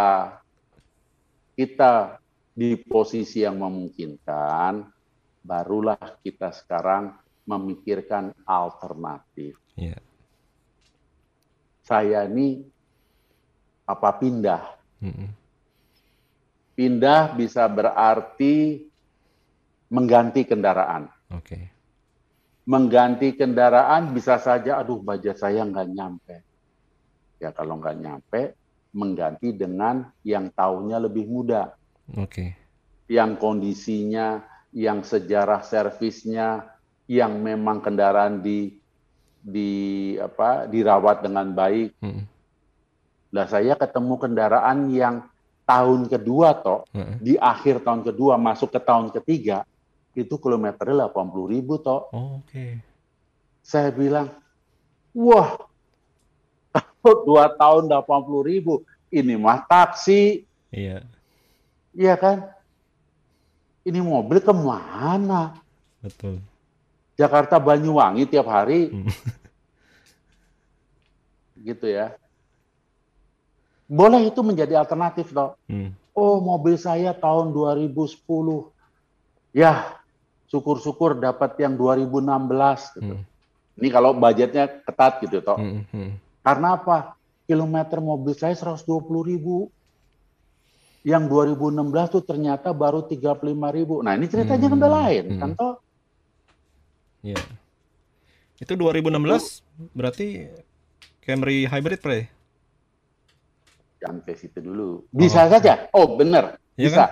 kita 1.58 2.22
di 2.54 2.78
posisi 2.78 3.42
yang 3.42 3.58
memungkinkan, 3.58 4.86
barulah 5.42 5.98
kita 6.22 6.54
sekarang 6.54 7.18
memikirkan 7.42 8.30
alternatif. 8.46 9.58
Iya. 9.74 9.98
Saya 11.82 12.26
ini 12.30 12.62
apa 13.86 14.10
pindah? 14.18 14.62
Mm-mm. 15.02 15.30
Pindah 16.74 17.34
bisa 17.38 17.66
berarti 17.70 18.85
mengganti 19.90 20.42
kendaraan. 20.46 21.08
Oke. 21.30 21.70
Mengganti 22.66 23.38
kendaraan 23.38 24.10
bisa 24.10 24.42
saja, 24.42 24.82
aduh 24.82 24.98
budget 24.98 25.38
saya 25.38 25.62
nggak 25.62 25.88
nyampe. 25.90 26.36
Ya 27.38 27.54
kalau 27.54 27.78
nggak 27.78 27.96
nyampe, 28.00 28.42
mengganti 28.96 29.54
dengan 29.54 30.10
yang 30.26 30.50
tahunnya 30.50 30.98
lebih 31.06 31.28
muda. 31.28 31.74
Oke. 32.16 32.54
yang 33.06 33.38
kondisinya, 33.38 34.42
yang 34.74 35.06
sejarah 35.06 35.62
servisnya, 35.62 36.66
yang 37.06 37.38
memang 37.38 37.78
kendaraan 37.78 38.42
di 38.42 38.74
di 39.38 39.70
apa 40.18 40.66
dirawat 40.66 41.22
dengan 41.22 41.54
baik. 41.54 41.94
Mm-mm. 42.02 42.26
Lah 43.30 43.46
saya 43.46 43.78
ketemu 43.78 44.14
kendaraan 44.18 44.90
yang 44.90 45.22
tahun 45.62 46.10
kedua 46.10 46.58
toh, 46.62 46.82
Heeh. 46.90 47.14
di 47.22 47.34
akhir 47.38 47.86
tahun 47.86 48.02
kedua 48.02 48.34
masuk 48.38 48.74
ke 48.74 48.80
tahun 48.82 49.14
ketiga 49.14 49.62
itu 50.16 50.34
kilometernya 50.40 51.12
80 51.12 51.52
ribu 51.52 51.76
toh. 51.76 52.08
Oh, 52.10 52.40
Oke. 52.40 52.80
Saya 53.60 53.92
bilang, 53.92 54.32
wah, 55.12 55.60
kalau 56.72 57.16
dua 57.22 57.52
tahun 57.52 57.84
80 57.86 58.40
ribu, 58.42 58.82
ini 59.12 59.36
mah 59.36 59.60
taksi, 59.62 60.48
Iya. 60.72 61.04
iya 61.92 62.14
kan? 62.16 62.48
Ini 63.84 64.00
mobil 64.02 64.40
ke 64.40 64.50
mana? 64.50 65.60
Betul. 66.02 66.42
Jakarta 67.14 67.56
Banyuwangi 67.56 68.26
tiap 68.26 68.50
hari 68.50 68.90
Hmm. 68.90 69.06
gitu 71.66 71.86
ya. 71.86 72.14
Boleh 73.86 74.26
itu 74.26 74.42
menjadi 74.42 74.74
alternatif 74.76 75.30
toh. 75.30 75.54
Hmm. 75.70 75.94
Oh, 76.16 76.42
mobil 76.42 76.74
saya 76.74 77.14
tahun 77.14 77.54
2010. 77.54 78.74
Ya, 79.54 79.94
syukur-syukur 80.46 81.18
dapat 81.18 81.58
yang 81.58 81.74
2016 81.74 82.98
gitu. 82.98 83.14
Hmm. 83.18 83.24
Ini 83.76 83.88
kalau 83.92 84.16
budgetnya 84.16 84.64
ketat 84.82 85.20
gitu 85.20 85.44
toh. 85.44 85.58
Hmm. 85.58 85.84
Hmm. 85.92 86.16
Karena 86.40 86.78
apa? 86.78 87.18
Kilometer 87.46 87.98
mobil 88.02 88.34
saya 88.34 88.54
120 88.54 89.30
ribu. 89.30 89.68
Yang 91.06 91.30
2016 91.30 92.14
tuh 92.18 92.22
ternyata 92.26 92.74
baru 92.74 93.06
35 93.06 93.38
ribu. 93.70 94.02
Nah 94.02 94.18
ini 94.18 94.26
ceritanya 94.26 94.66
kan 94.66 94.80
Hmm, 94.82 94.90
lain, 94.90 95.24
hmm. 95.30 95.38
kan 95.38 95.50
toh? 95.54 95.74
Iya. 97.22 97.38
Itu 98.58 98.74
2016 98.74 99.62
berarti 99.94 100.50
Camry 101.22 101.66
hybrid, 101.66 102.00
Pre? 102.02 102.26
Jangan 104.02 104.18
ke 104.22 104.34
situ 104.34 104.58
dulu. 104.62 105.06
Bisa 105.14 105.46
saja. 105.46 105.86
Oh 105.94 106.18
benar, 106.18 106.58
Iya 106.78 106.90
bisa. 106.90 107.04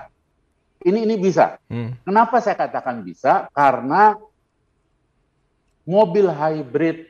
Ini 0.85 1.09
ini 1.09 1.17
bisa. 1.17 1.57
Hmm. 1.73 1.97
Kenapa 2.05 2.45
saya 2.45 2.61
katakan 2.61 3.01
bisa? 3.01 3.49
Karena 3.57 4.13
mobil 5.89 6.29
hybrid 6.29 7.09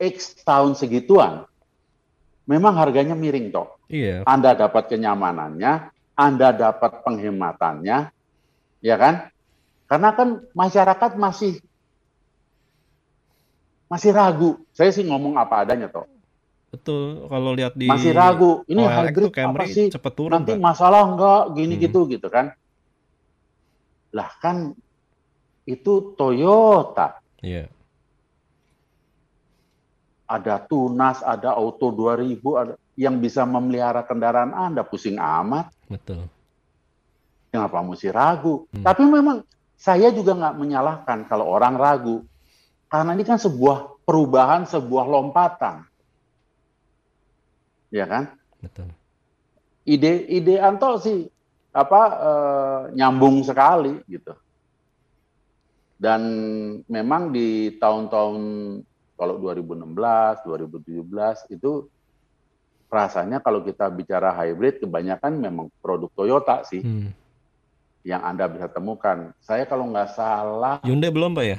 X 0.00 0.42
tahun 0.42 0.74
segituan 0.74 1.46
memang 2.50 2.74
harganya 2.74 3.14
miring 3.14 3.54
toh. 3.54 3.78
Iya. 3.86 4.26
Anda 4.26 4.58
dapat 4.58 4.90
kenyamanannya, 4.90 5.94
Anda 6.18 6.48
dapat 6.50 7.06
penghematannya, 7.06 8.10
ya 8.82 8.96
kan? 8.98 9.30
Karena 9.86 10.10
kan 10.14 10.42
masyarakat 10.50 11.14
masih 11.14 11.62
masih 13.90 14.10
ragu. 14.14 14.50
Saya 14.74 14.90
sih 14.90 15.06
ngomong 15.06 15.38
apa 15.38 15.62
adanya 15.62 15.86
toh. 15.86 16.06
Betul. 16.70 17.26
Kalau 17.26 17.50
lihat 17.52 17.74
di 17.74 17.90
Masih 17.90 18.14
ragu. 18.14 18.62
Ini 18.64 18.78
OLX 18.80 18.94
hybrid 19.10 19.30
Camry 19.34 19.58
apa 19.58 19.64
sih? 19.66 19.86
cepet 19.90 20.12
turun, 20.14 20.30
Nanti 20.32 20.54
Pak. 20.54 20.62
masalah 20.62 21.02
enggak 21.02 21.42
gini 21.54 21.74
Hmm. 21.74 21.82
gitu 21.82 22.00
gitu 22.06 22.28
kan? 22.30 22.54
Lah 24.10 24.30
kan 24.38 24.74
itu 25.66 26.14
Toyota. 26.14 27.18
Iya. 27.42 27.66
Ada 30.30 30.62
Tunas, 30.62 31.26
ada 31.26 31.58
Auto 31.58 31.90
2000, 31.90 32.38
ada 32.54 32.74
yang 32.94 33.18
bisa 33.18 33.42
memelihara 33.42 34.06
kendaraan 34.06 34.54
Anda 34.54 34.86
pusing 34.86 35.18
amat. 35.18 35.74
Betul. 35.90 36.30
Kenapa 37.50 37.82
mesti 37.82 38.14
ragu? 38.14 38.70
Hmm. 38.70 38.86
Tapi 38.86 39.02
memang 39.10 39.42
saya 39.74 40.14
juga 40.14 40.38
nggak 40.38 40.54
menyalahkan 40.54 41.26
kalau 41.26 41.50
orang 41.50 41.74
ragu. 41.74 42.22
Karena 42.86 43.10
ini 43.10 43.26
kan 43.26 43.42
sebuah 43.42 44.06
perubahan, 44.06 44.70
sebuah 44.70 45.02
lompatan. 45.02 45.89
Ya 47.90 48.06
kan? 48.06 48.34
Betul. 48.58 48.88
Ide 49.84 50.26
ide 50.30 50.58
Anto 50.58 50.96
sih 50.98 51.26
apa 51.70 52.02
eh, 52.18 52.80
nyambung 52.94 53.42
sekali 53.42 53.98
gitu. 54.06 54.34
Dan 56.00 56.22
memang 56.88 57.28
di 57.28 57.76
tahun-tahun 57.76 58.40
kalau 59.14 59.36
2016, 59.36 59.84
2017 60.48 61.52
itu 61.52 61.84
rasanya 62.88 63.38
kalau 63.38 63.60
kita 63.60 63.86
bicara 63.92 64.32
hybrid 64.32 64.80
kebanyakan 64.80 65.36
memang 65.36 65.66
produk 65.78 66.08
Toyota 66.16 66.64
sih 66.64 66.80
Hmm. 66.80 67.12
yang 68.00 68.24
Anda 68.24 68.48
bisa 68.48 68.66
temukan. 68.66 69.36
Saya 69.44 69.68
kalau 69.68 69.92
nggak 69.92 70.10
salah, 70.16 70.80
Hyundai 70.82 71.12
belum, 71.12 71.36
Pak 71.36 71.44
ya? 71.44 71.58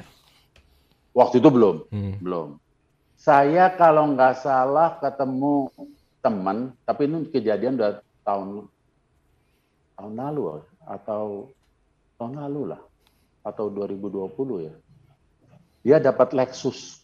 waktu 1.14 1.38
itu 1.38 1.48
belum, 1.48 1.76
Hmm. 1.88 2.14
belum. 2.18 2.48
Saya 3.14 3.70
kalau 3.70 4.10
nggak 4.10 4.42
salah 4.42 4.98
ketemu 4.98 5.70
teman, 6.22 6.72
tapi 6.86 7.10
ini 7.10 7.26
kejadian 7.28 7.76
udah 7.76 7.98
tahun 8.22 8.70
tahun 9.98 10.14
lalu 10.14 10.62
atau 10.86 11.50
tahun 12.16 12.38
lalu 12.38 12.62
lah, 12.72 12.80
atau 13.42 13.66
2020 13.68 14.66
ya. 14.70 14.74
Dia 15.82 15.96
dapat 15.98 16.30
Lexus. 16.30 17.02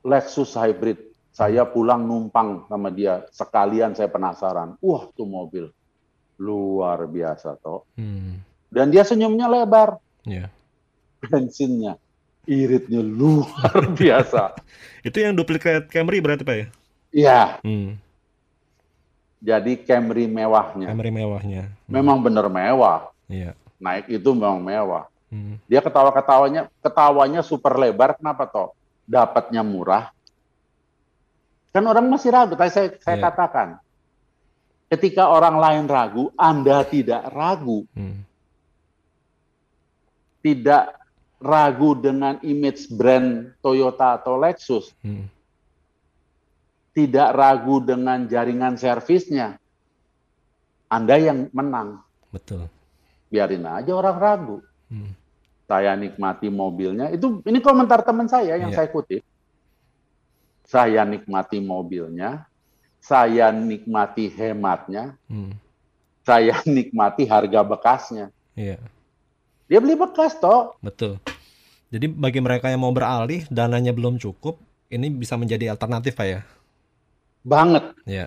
Lexus 0.00 0.56
hybrid. 0.56 1.12
Saya 1.34 1.66
pulang 1.66 2.06
numpang 2.06 2.64
sama 2.70 2.88
dia, 2.94 3.26
sekalian 3.34 3.92
saya 3.92 4.08
penasaran. 4.08 4.78
Wah, 4.80 5.10
tuh 5.12 5.26
mobil 5.26 5.66
luar 6.38 7.04
biasa 7.10 7.58
toh. 7.58 7.86
Hmm. 7.98 8.38
Dan 8.70 8.90
dia 8.90 9.06
senyumnya 9.06 9.46
lebar. 9.46 9.98
Iya. 10.24 10.48
bensinnya 11.24 11.96
iritnya 12.44 13.00
luar 13.00 13.88
biasa. 14.00 14.56
Itu 15.04 15.20
yang 15.20 15.36
duplikat 15.36 15.88
Camry 15.88 16.20
berarti, 16.20 16.44
Pak 16.44 16.56
ya? 16.56 16.66
Iya, 17.14 17.62
Hmm. 17.62 17.94
jadi 19.38 19.72
Camry 19.86 20.26
mewahnya. 20.26 20.90
Camry 20.90 21.14
mewahnya. 21.14 21.70
Hmm. 21.70 21.92
Memang 21.94 22.18
benar 22.18 22.50
mewah. 22.50 23.14
Iya. 23.30 23.54
Naik 23.78 24.10
itu 24.10 24.34
memang 24.34 24.58
mewah. 24.58 25.06
Hmm. 25.30 25.62
Dia 25.70 25.78
ketawa-ketawanya, 25.78 26.66
ketawanya 26.82 27.40
super 27.46 27.78
lebar. 27.78 28.18
Kenapa 28.18 28.50
toh? 28.50 28.74
Dapatnya 29.06 29.62
murah. 29.62 30.10
Kan 31.70 31.86
orang 31.86 32.06
masih 32.10 32.34
ragu. 32.34 32.58
Tadi 32.58 32.70
saya, 32.70 32.88
saya 32.98 33.18
Iya. 33.18 33.24
katakan, 33.30 33.68
ketika 34.90 35.30
orang 35.30 35.58
lain 35.58 35.84
ragu, 35.86 36.34
Anda 36.34 36.82
tidak 36.82 37.30
ragu. 37.30 37.86
Hmm. 37.94 38.26
Tidak 40.42 40.84
ragu 41.40 41.90
dengan 41.98 42.42
image 42.42 42.90
brand 42.90 43.52
Toyota 43.62 44.18
atau 44.18 44.34
Lexus. 44.36 44.90
Hmm. 45.02 45.30
Tidak 46.94 47.34
ragu 47.34 47.82
dengan 47.82 48.24
jaringan 48.24 48.78
servisnya, 48.78 49.58
Anda 50.86 51.18
yang 51.18 51.50
menang. 51.50 52.00
Betul. 52.30 52.70
Biarin 53.28 53.66
aja 53.66 53.90
orang 53.90 54.16
ragu. 54.16 54.56
Hmm. 54.86 55.10
Saya 55.66 55.98
nikmati 55.98 56.46
mobilnya. 56.46 57.10
Itu 57.10 57.42
ini 57.42 57.58
komentar 57.58 58.06
teman 58.06 58.30
saya 58.30 58.54
yang 58.54 58.70
Iya. 58.70 58.78
saya 58.78 58.88
kutip. 58.94 59.26
Saya 60.64 61.02
nikmati 61.04 61.58
mobilnya, 61.60 62.46
saya 63.02 63.50
nikmati 63.50 64.30
hematnya, 64.32 65.18
Hmm. 65.26 65.52
saya 66.22 66.56
nikmati 66.78 67.26
harga 67.26 67.60
bekasnya. 67.66 68.26
Iya. 68.54 68.78
Dia 69.66 69.78
beli 69.82 69.98
bekas 69.98 70.38
toh. 70.38 70.78
Betul. 70.78 71.18
Jadi 71.90 72.06
bagi 72.10 72.38
mereka 72.38 72.70
yang 72.70 72.82
mau 72.82 72.94
beralih, 72.94 73.46
dananya 73.50 73.90
belum 73.94 74.18
cukup, 74.18 74.58
ini 74.90 75.10
bisa 75.10 75.34
menjadi 75.38 75.70
alternatif, 75.74 76.14
Pak 76.14 76.26
ya? 76.26 76.40
Banget. 77.44 77.92
Iya. 78.08 78.26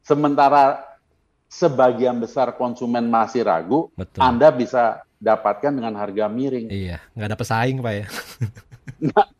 Sementara 0.00 0.80
sebagian 1.48 2.16
besar 2.16 2.56
konsumen 2.56 3.04
masih 3.08 3.44
ragu, 3.44 3.92
Betul. 3.94 4.20
Anda 4.20 4.48
bisa 4.48 5.04
dapatkan 5.20 5.72
dengan 5.74 5.92
harga 5.96 6.24
miring. 6.28 6.72
Iya, 6.72 6.98
nggak 7.12 7.28
ada 7.28 7.38
pesaing, 7.38 7.78
Pak 7.78 7.92
ya? 7.94 8.06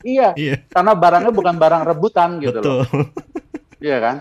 Iya, 0.07 0.29
Iya. 0.39 0.57
karena 0.71 0.93
barangnya 0.95 1.33
bukan 1.35 1.57
barang 1.59 1.83
rebutan 1.83 2.39
gitu 2.39 2.63
loh. 2.63 2.87
Betul. 2.87 3.11
Iya 3.83 3.97
kan? 3.99 4.17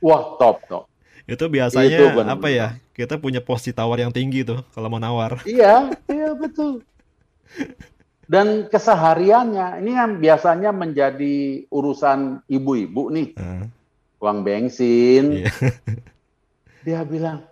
Wah, 0.00 0.38
top, 0.40 0.64
top. 0.64 0.84
Itu 1.28 1.44
biasanya 1.52 1.92
Itu 1.92 2.04
benar-benar. 2.16 2.40
apa 2.40 2.48
ya? 2.48 2.66
Kita 2.96 3.20
punya 3.20 3.44
posisi 3.44 3.76
tawar 3.76 4.00
yang 4.00 4.14
tinggi 4.14 4.40
tuh 4.46 4.64
kalau 4.72 4.88
mau 4.88 4.96
nawar. 4.96 5.44
Iya, 5.44 5.92
iya 6.08 6.30
betul. 6.32 6.80
Dan 8.32 8.64
kesehariannya, 8.64 9.84
ini 9.84 9.92
kan 9.92 10.16
biasanya 10.16 10.72
menjadi 10.72 11.68
urusan 11.68 12.40
ibu-ibu 12.48 13.12
nih, 13.12 13.36
Nah, 13.36 13.68
uang 14.24 14.40
bensin. 14.40 15.44
Iya. 15.44 15.52
Dia 16.88 17.04
bilang, 17.04 17.44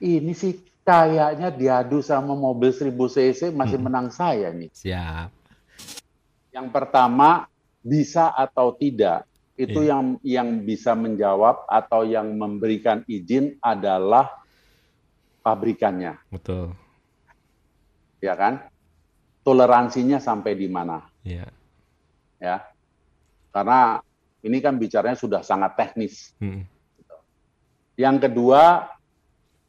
ini 0.00 0.32
sih 0.32 0.56
kayaknya 0.80 1.52
diadu 1.52 2.00
sama 2.00 2.32
mobil 2.32 2.72
1000 2.72 2.96
cc 3.12 3.52
masih 3.52 3.76
Hmm. 3.76 3.84
menang 3.84 4.08
saya 4.08 4.48
nih. 4.50 4.72
siap. 4.72 5.28
Yang 6.48 6.68
pertama, 6.72 7.44
bisa 7.84 8.32
atau 8.32 8.72
tidak. 8.72 9.28
Itu 9.52 9.84
Iya. 9.84 9.92
yang 9.92 10.04
yang 10.24 10.48
bisa 10.64 10.96
menjawab 10.96 11.68
atau 11.68 12.08
yang 12.08 12.32
memberikan 12.32 13.04
izin 13.04 13.60
adalah 13.60 14.32
pabrikannya, 15.40 16.16
Betul. 16.32 16.72
ya 18.18 18.32
kan? 18.32 18.71
Toleransinya 19.42 20.22
sampai 20.22 20.54
di 20.54 20.70
mana, 20.70 21.02
Iya. 21.26 21.50
ya? 22.38 22.56
Karena 23.50 23.98
ini 24.42 24.58
kan 24.62 24.78
bicaranya 24.78 25.18
sudah 25.18 25.42
sangat 25.42 25.74
teknis. 25.74 26.30
Hmm. 26.38 26.62
Yang 27.98 28.30
kedua, 28.30 28.86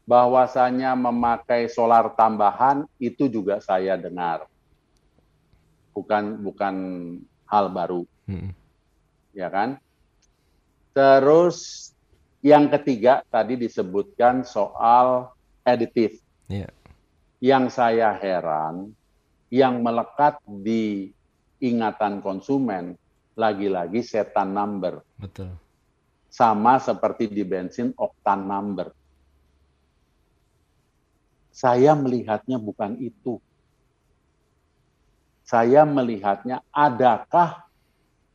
bahwasanya 0.04 0.94
memakai 0.94 1.72
solar 1.72 2.12
tambahan 2.14 2.86
itu 3.00 3.26
juga 3.32 3.58
saya 3.64 3.96
dengar. 3.98 4.46
Bukan 5.94 6.42
bukan 6.42 6.76
hal 7.50 7.70
baru. 7.70 8.04
Hmm. 8.24 8.56
ya 9.34 9.50
kan? 9.50 9.82
Terus 10.94 11.90
yang 12.46 12.70
ketiga 12.70 13.26
tadi 13.34 13.58
disebutkan 13.58 14.46
soal 14.46 15.34
aditif. 15.66 16.22
Iya. 16.46 16.70
Yang 17.42 17.76
saya 17.76 18.14
heran, 18.14 18.94
yang 19.54 19.86
melekat 19.86 20.42
di 20.50 21.14
ingatan 21.62 22.26
konsumen 22.26 22.98
lagi-lagi 23.38 24.02
setan 24.02 24.50
number, 24.50 25.06
Betul. 25.14 25.54
sama 26.34 26.82
seperti 26.82 27.30
di 27.30 27.46
bensin 27.46 27.94
oktan 27.94 28.50
number. 28.50 28.90
Saya 31.54 31.94
melihatnya 31.94 32.58
bukan 32.58 32.98
itu. 32.98 33.38
Saya 35.46 35.86
melihatnya 35.86 36.66
adakah 36.74 37.70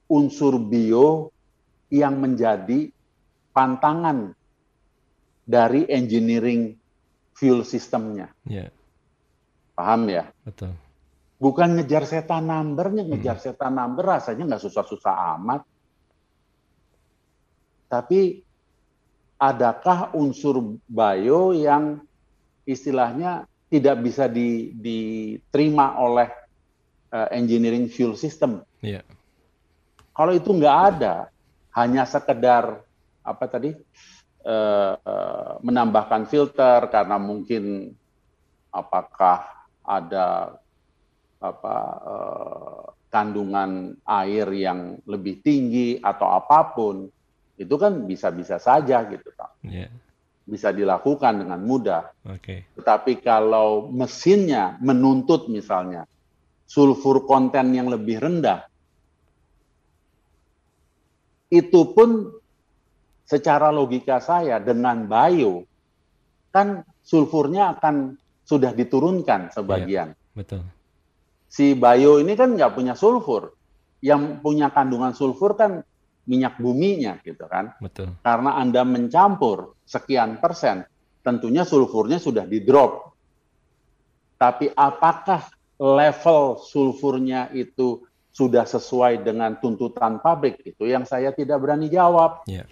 unsur 0.06 0.54
bio 0.62 1.34
yang 1.90 2.14
menjadi 2.22 2.94
pantangan 3.50 4.38
dari 5.42 5.82
engineering 5.90 6.78
fuel 7.34 7.66
systemnya. 7.66 8.30
Ya, 8.46 8.70
Paham 9.74 10.06
ya? 10.06 10.30
betul. 10.46 10.78
Bukan 11.38 11.78
ngejar 11.78 12.02
setan 12.02 12.50
numbernya, 12.50 13.06
ngejar 13.06 13.38
setan 13.38 13.78
number 13.78 14.02
rasanya 14.02 14.42
nggak 14.42 14.62
susah-susah 14.66 15.38
amat. 15.38 15.62
Tapi 17.86 18.42
adakah 19.38 20.18
unsur 20.18 20.82
bio 20.82 21.54
yang 21.54 22.02
istilahnya 22.66 23.46
tidak 23.70 23.96
bisa 24.02 24.26
di- 24.26 24.74
diterima 24.74 25.94
oleh 26.02 26.26
eh, 27.14 27.28
engineering 27.38 27.86
fuel 27.86 28.18
system? 28.18 28.66
Iya. 28.82 29.06
Kalau 30.10 30.34
itu 30.34 30.50
nggak 30.50 30.78
ada, 30.98 31.30
hanya 31.78 32.02
sekedar 32.02 32.82
apa 33.22 33.44
tadi 33.46 33.78
eh, 34.42 34.94
eh, 34.98 35.52
menambahkan 35.62 36.26
filter 36.26 36.90
karena 36.90 37.14
mungkin 37.14 37.94
apakah 38.74 39.46
ada 39.86 40.58
apa 41.38 41.76
eh, 42.02 42.84
kandungan 43.08 43.96
air 44.04 44.46
yang 44.52 45.00
lebih 45.08 45.40
tinggi 45.40 45.96
atau 46.02 46.34
apa 46.34 46.74
pun 46.76 47.08
itu 47.58 47.74
kan 47.74 48.06
bisa-bisa 48.06 48.60
saja 48.62 49.02
gitu 49.08 49.28
Pak. 49.34 49.50
Iya. 49.66 49.90
bisa 50.48 50.72
dilakukan 50.72 51.44
dengan 51.44 51.60
mudah. 51.60 52.08
Oke. 52.24 52.64
Tetapi 52.72 53.20
kalau 53.20 53.92
mesinnya 53.92 54.80
menuntut 54.80 55.44
misalnya 55.52 56.08
sulfur 56.64 57.28
konten 57.28 57.76
yang 57.76 57.92
lebih 57.92 58.16
rendah, 58.16 58.64
itu 61.52 61.80
pun 61.92 62.32
secara 63.28 63.68
logika 63.68 64.24
saya 64.24 64.56
dengan 64.56 65.04
bio, 65.04 65.68
kan 66.48 66.80
sulfurnya 67.04 67.76
akan 67.76 68.16
sudah 68.48 68.72
diturunkan 68.72 69.52
sebagian. 69.52 70.16
Betul. 70.32 70.64
Si 71.48 71.72
bio 71.72 72.20
ini 72.20 72.36
kan 72.36 72.52
nggak 72.52 72.76
punya 72.76 72.92
sulfur. 72.92 73.56
Yang 73.98 74.38
punya 74.44 74.70
kandungan 74.70 75.16
sulfur 75.16 75.58
kan 75.58 75.82
minyak 76.28 76.60
buminya 76.60 77.16
gitu 77.24 77.48
kan 77.48 77.72
Betul. 77.80 78.12
karena 78.20 78.60
Anda 78.60 78.84
mencampur 78.84 79.80
sekian 79.88 80.36
persen, 80.44 80.84
tentunya 81.24 81.64
sulfurnya 81.64 82.20
sudah 82.20 82.44
di 82.44 82.60
drop. 82.60 83.16
Tapi 84.36 84.70
apakah 84.70 85.48
level 85.80 86.62
sulfurnya 86.62 87.50
itu 87.56 88.06
sudah 88.30 88.68
sesuai 88.68 89.24
dengan 89.26 89.58
tuntutan 89.58 90.22
pabrik? 90.22 90.62
Itu 90.62 90.86
yang 90.86 91.02
saya 91.08 91.34
tidak 91.34 91.58
berani 91.58 91.90
jawab. 91.90 92.46
Iya. 92.46 92.68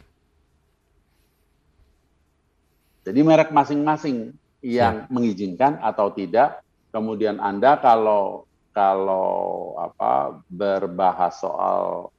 Jadi 3.02 3.20
merek 3.22 3.50
masing-masing 3.50 4.34
yang 4.62 5.10
mengizinkan 5.10 5.82
atau 5.82 6.14
tidak. 6.14 6.62
Kemudian 6.94 7.42
Anda 7.42 7.78
kalau 7.82 8.45
kalau 8.76 9.72
apa 9.80 10.44
berbahas 10.52 11.40
soal 11.40 12.12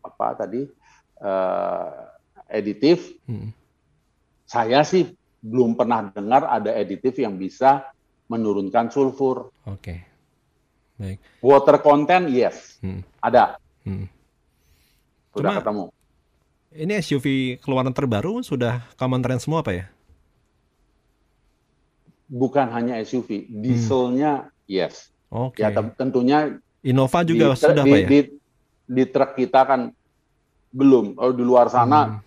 apa 0.00 0.26
tadi 0.32 0.64
eh, 1.20 1.88
editif, 2.48 3.12
Hmm. 3.28 3.52
saya 4.48 4.80
sih 4.80 5.12
belum 5.44 5.76
pernah 5.76 6.08
dengar 6.08 6.48
ada 6.48 6.72
editif 6.72 7.20
yang 7.20 7.36
bisa 7.36 7.84
menurunkan 8.24 8.88
sulfur. 8.88 9.52
Oke. 9.68 10.00
Baik. 10.96 11.20
Water 11.44 11.76
content, 11.80 12.24
yes, 12.32 12.80
Hmm. 12.80 13.04
ada, 13.20 13.60
Hmm. 13.84 14.08
sudah 15.36 15.52
Cuma- 15.52 15.60
ketemu. 15.60 15.84
Ini 16.70 16.92
SUV 17.02 17.26
keluaran 17.60 17.90
terbaru 17.92 18.40
sudah 18.40 18.86
common 18.96 19.20
trend 19.20 19.42
semua 19.42 19.60
apa 19.60 19.74
ya? 19.74 19.86
Bukan 22.30 22.70
hanya 22.70 22.94
SUV, 23.02 23.50
dieselnya, 23.50 24.48
yes. 24.64 25.10
Oke. 25.30 25.62
Ya 25.62 25.70
tem- 25.70 25.94
tentunya 25.94 26.58
Innova 26.80 27.22
juga 27.22 27.52
di, 27.52 27.56
sudah 27.56 27.84
di, 27.84 27.90
Pak 27.90 27.98
ya? 27.98 28.08
di, 28.08 28.20
di 28.84 29.04
truk 29.06 29.32
kita 29.34 29.60
kan 29.62 29.80
belum. 30.70 31.14
Kalau 31.14 31.32
di 31.32 31.42
luar 31.42 31.66
sana 31.66 32.00
Hmm. 32.00 32.18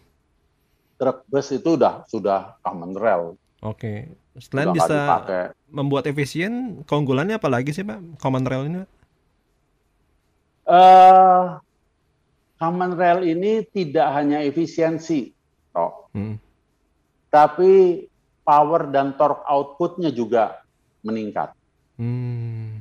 truk 0.95 1.25
bus 1.25 1.51
itu 1.51 1.75
udah 1.75 2.05
sudah 2.05 2.55
common 2.59 2.93
rail, 2.93 3.35
Oke. 3.59 4.07
Selain 4.35 4.65
udah 4.65 4.73
nggak 4.73 4.87
bisa 4.87 4.95
dipakai. 4.95 5.43
membuat 5.67 6.03
efisien, 6.05 6.53
keunggulannya 6.83 7.35
apa 7.35 7.49
lagi 7.49 7.69
sih 7.69 7.83
Pak? 7.83 8.17
Common 8.17 8.43
rail 8.43 8.63
ini? 8.65 8.77
Pak? 8.79 8.89
Eh, 10.65 11.43
common 12.55 12.91
rail 12.93 13.19
ini 13.27 13.67
tidak 13.67 14.07
hanya 14.13 14.39
efisiensi, 14.39 15.35
toh, 15.69 16.07
Hmm. 16.11 16.39
tapi 17.27 18.05
power 18.41 18.87
dan 18.87 19.11
torque 19.13 19.43
outputnya 19.43 20.07
juga 20.09 20.63
meningkat. 21.01 21.51
Hmm. 21.95 22.72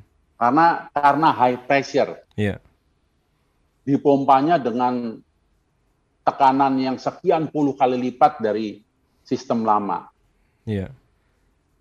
Karena 0.42 0.90
karena 0.90 1.28
high 1.30 1.58
pressure, 1.70 2.18
Iya. 2.34 2.58
dipompanya 3.86 4.58
dengan 4.58 5.22
tekanan 6.26 6.74
yang 6.82 6.98
sekian 6.98 7.46
puluh 7.46 7.78
kali 7.78 7.94
lipat 8.10 8.42
dari 8.42 8.82
sistem 9.22 9.62
lama. 9.62 10.10
Iya. 10.66 10.90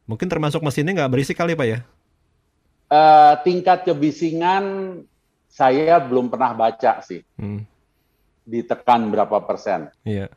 Mungkin 0.05 0.29
termasuk 0.29 0.61
mesinnya 0.61 0.93
nggak 0.93 1.09
berisik 1.09 1.41
kali 1.41 1.57
Pak 1.57 1.67
ya? 1.73 1.79
Eh, 2.85 3.33
tingkat 3.41 3.81
kebisingan 3.81 4.65
saya 5.49 5.97
belum 5.97 6.29
pernah 6.29 6.53
baca 6.53 7.01
sih, 7.01 7.25
Hmm. 7.41 7.65
ditekan 8.45 9.09
berapa 9.09 9.41
persen. 9.41 9.89
Iya. 10.05 10.29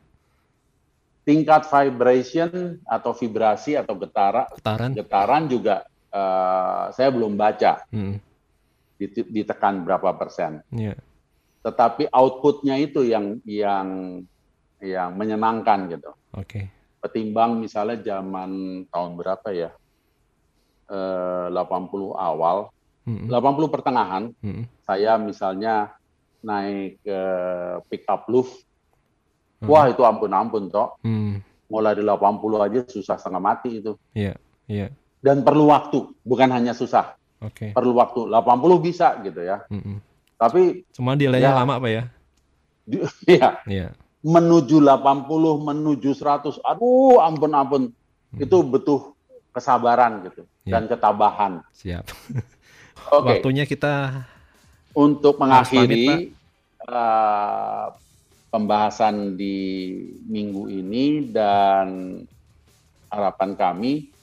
Tingkat 1.28 1.68
vibration 1.68 2.80
atau 2.88 3.12
vibrasi 3.12 3.76
atau 3.76 3.92
getara, 4.00 4.48
Getaran. 4.56 4.90
getaran 4.96 5.44
juga 5.44 5.84
eh, 6.14 6.84
saya 6.94 7.08
belum 7.10 7.34
baca 7.34 7.82
Hmm. 7.90 8.22
dite- 8.94 9.26
ditekan 9.26 9.82
berapa 9.82 10.14
persen. 10.14 10.62
Iya. 10.70 10.94
Tetapi 11.66 12.06
outputnya 12.14 12.78
itu 12.78 13.02
yang 13.02 13.42
yang 13.42 14.20
yang 14.78 15.10
menyenangkan 15.16 15.90
gitu. 15.90 16.14
Oke. 16.36 16.70
Ketimbang 17.02 17.58
misalnya 17.58 17.98
zaman 18.00 18.50
tahun 18.88 19.12
berapa 19.18 19.48
ya? 19.50 19.70
Eh, 20.84 21.46
80 21.50 22.12
awal, 22.14 22.68
Hmm. 23.08 23.26
80 23.26 23.72
pertengahan, 23.72 24.30
Hmm. 24.38 24.68
saya 24.84 25.16
misalnya 25.16 25.96
naik 26.44 27.00
ke 27.00 27.20
pick 27.88 28.04
up 28.04 28.28
Luft, 28.28 28.52
Hmm. 29.64 29.72
wah 29.72 29.88
itu 29.88 30.04
ampun-ampun 30.04 30.68
toh. 30.68 31.00
Hmm. 31.00 31.40
Mulai 31.72 31.96
di 31.96 32.04
80 32.04 32.60
aja 32.60 32.84
susah 32.84 33.16
setengah 33.16 33.40
mati 33.40 33.80
itu. 33.80 33.96
Iya. 34.12 34.36
Iya. 34.68 34.92
Dan 35.24 35.40
perlu 35.40 35.72
waktu, 35.72 36.04
bukan 36.20 36.52
hanya 36.52 36.76
susah, 36.76 37.16
Oke. 37.40 37.72
perlu 37.72 37.96
waktu. 37.96 38.28
80 38.28 38.44
bisa 38.78 39.16
gitu 39.24 39.40
ya. 39.40 39.64
Hmm. 39.72 40.04
Tapi 40.36 40.84
Cuma 40.92 41.16
delaynya 41.16 41.48
Ya. 41.48 41.56
lama 41.56 41.80
Pak 41.80 41.88
ya? 41.88 42.04
di- 42.84 43.00
ya, 43.40 43.56
Iya. 43.64 43.88
menuju 44.20 44.84
80, 44.84 45.56
menuju 45.56 46.12
100, 46.12 46.60
aduh 46.60 47.24
ampun-ampun. 47.24 47.88
Hmm. 47.88 48.36
Itu 48.38 48.60
butuh 48.60 49.16
kesabaran 49.50 50.28
gitu 50.28 50.44
Ya. 50.68 50.76
dan 50.76 50.92
ketabahan. 50.92 51.64
Siap. 51.72 52.04
Oke, 53.16 53.40
Waktunya 53.40 53.64
kita 53.64 54.28
untuk 54.92 55.40
pamit, 55.40 55.48
mengakhiri 55.48 56.06
eh, 56.84 57.86
pembahasan 58.48 59.34
di 59.34 59.56
minggu 60.22 60.68
ini 60.68 61.32
dan 61.32 62.20
harapan 63.08 63.56
kami 63.56 64.13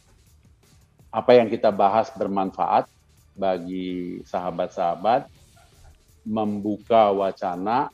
apa 1.12 1.32
yang 1.36 1.52
kita 1.52 1.70
bahas 1.70 2.08
bermanfaat 2.10 2.88
bagi 3.36 4.20
sahabat-sahabat, 4.24 5.28
membuka 6.24 7.12
wacana, 7.12 7.92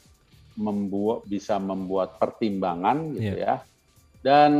membuat 0.53 1.25
bisa 1.25 1.57
membuat 1.57 2.17
pertimbangan 2.17 3.13
gitu 3.13 3.37
ya. 3.37 3.61
Dan 4.21 4.51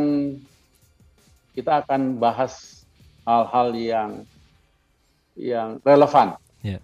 kita 1.54 1.82
akan 1.82 2.17
bahas 2.17 2.86
hal-hal 3.26 3.67
yang 3.74 4.10
yang 5.34 5.78
relevan 5.82 6.34
Ya. 6.65 6.82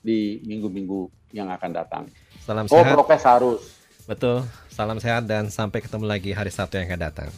di 0.00 0.40
minggu-minggu 0.44 1.08
yang 1.32 1.48
akan 1.48 1.70
datang. 1.72 2.04
salam 2.42 2.64
Oh, 2.68 2.80
sehat. 2.80 2.94
prokes 2.96 3.24
harus. 3.24 3.62
Betul. 4.04 4.44
Salam 4.68 4.98
sehat 4.98 5.28
dan 5.28 5.46
sampai 5.46 5.78
ketemu 5.78 6.04
lagi 6.08 6.32
hari 6.32 6.48
Sabtu 6.48 6.80
yang 6.80 6.88
akan 6.90 7.00
datang. 7.00 7.28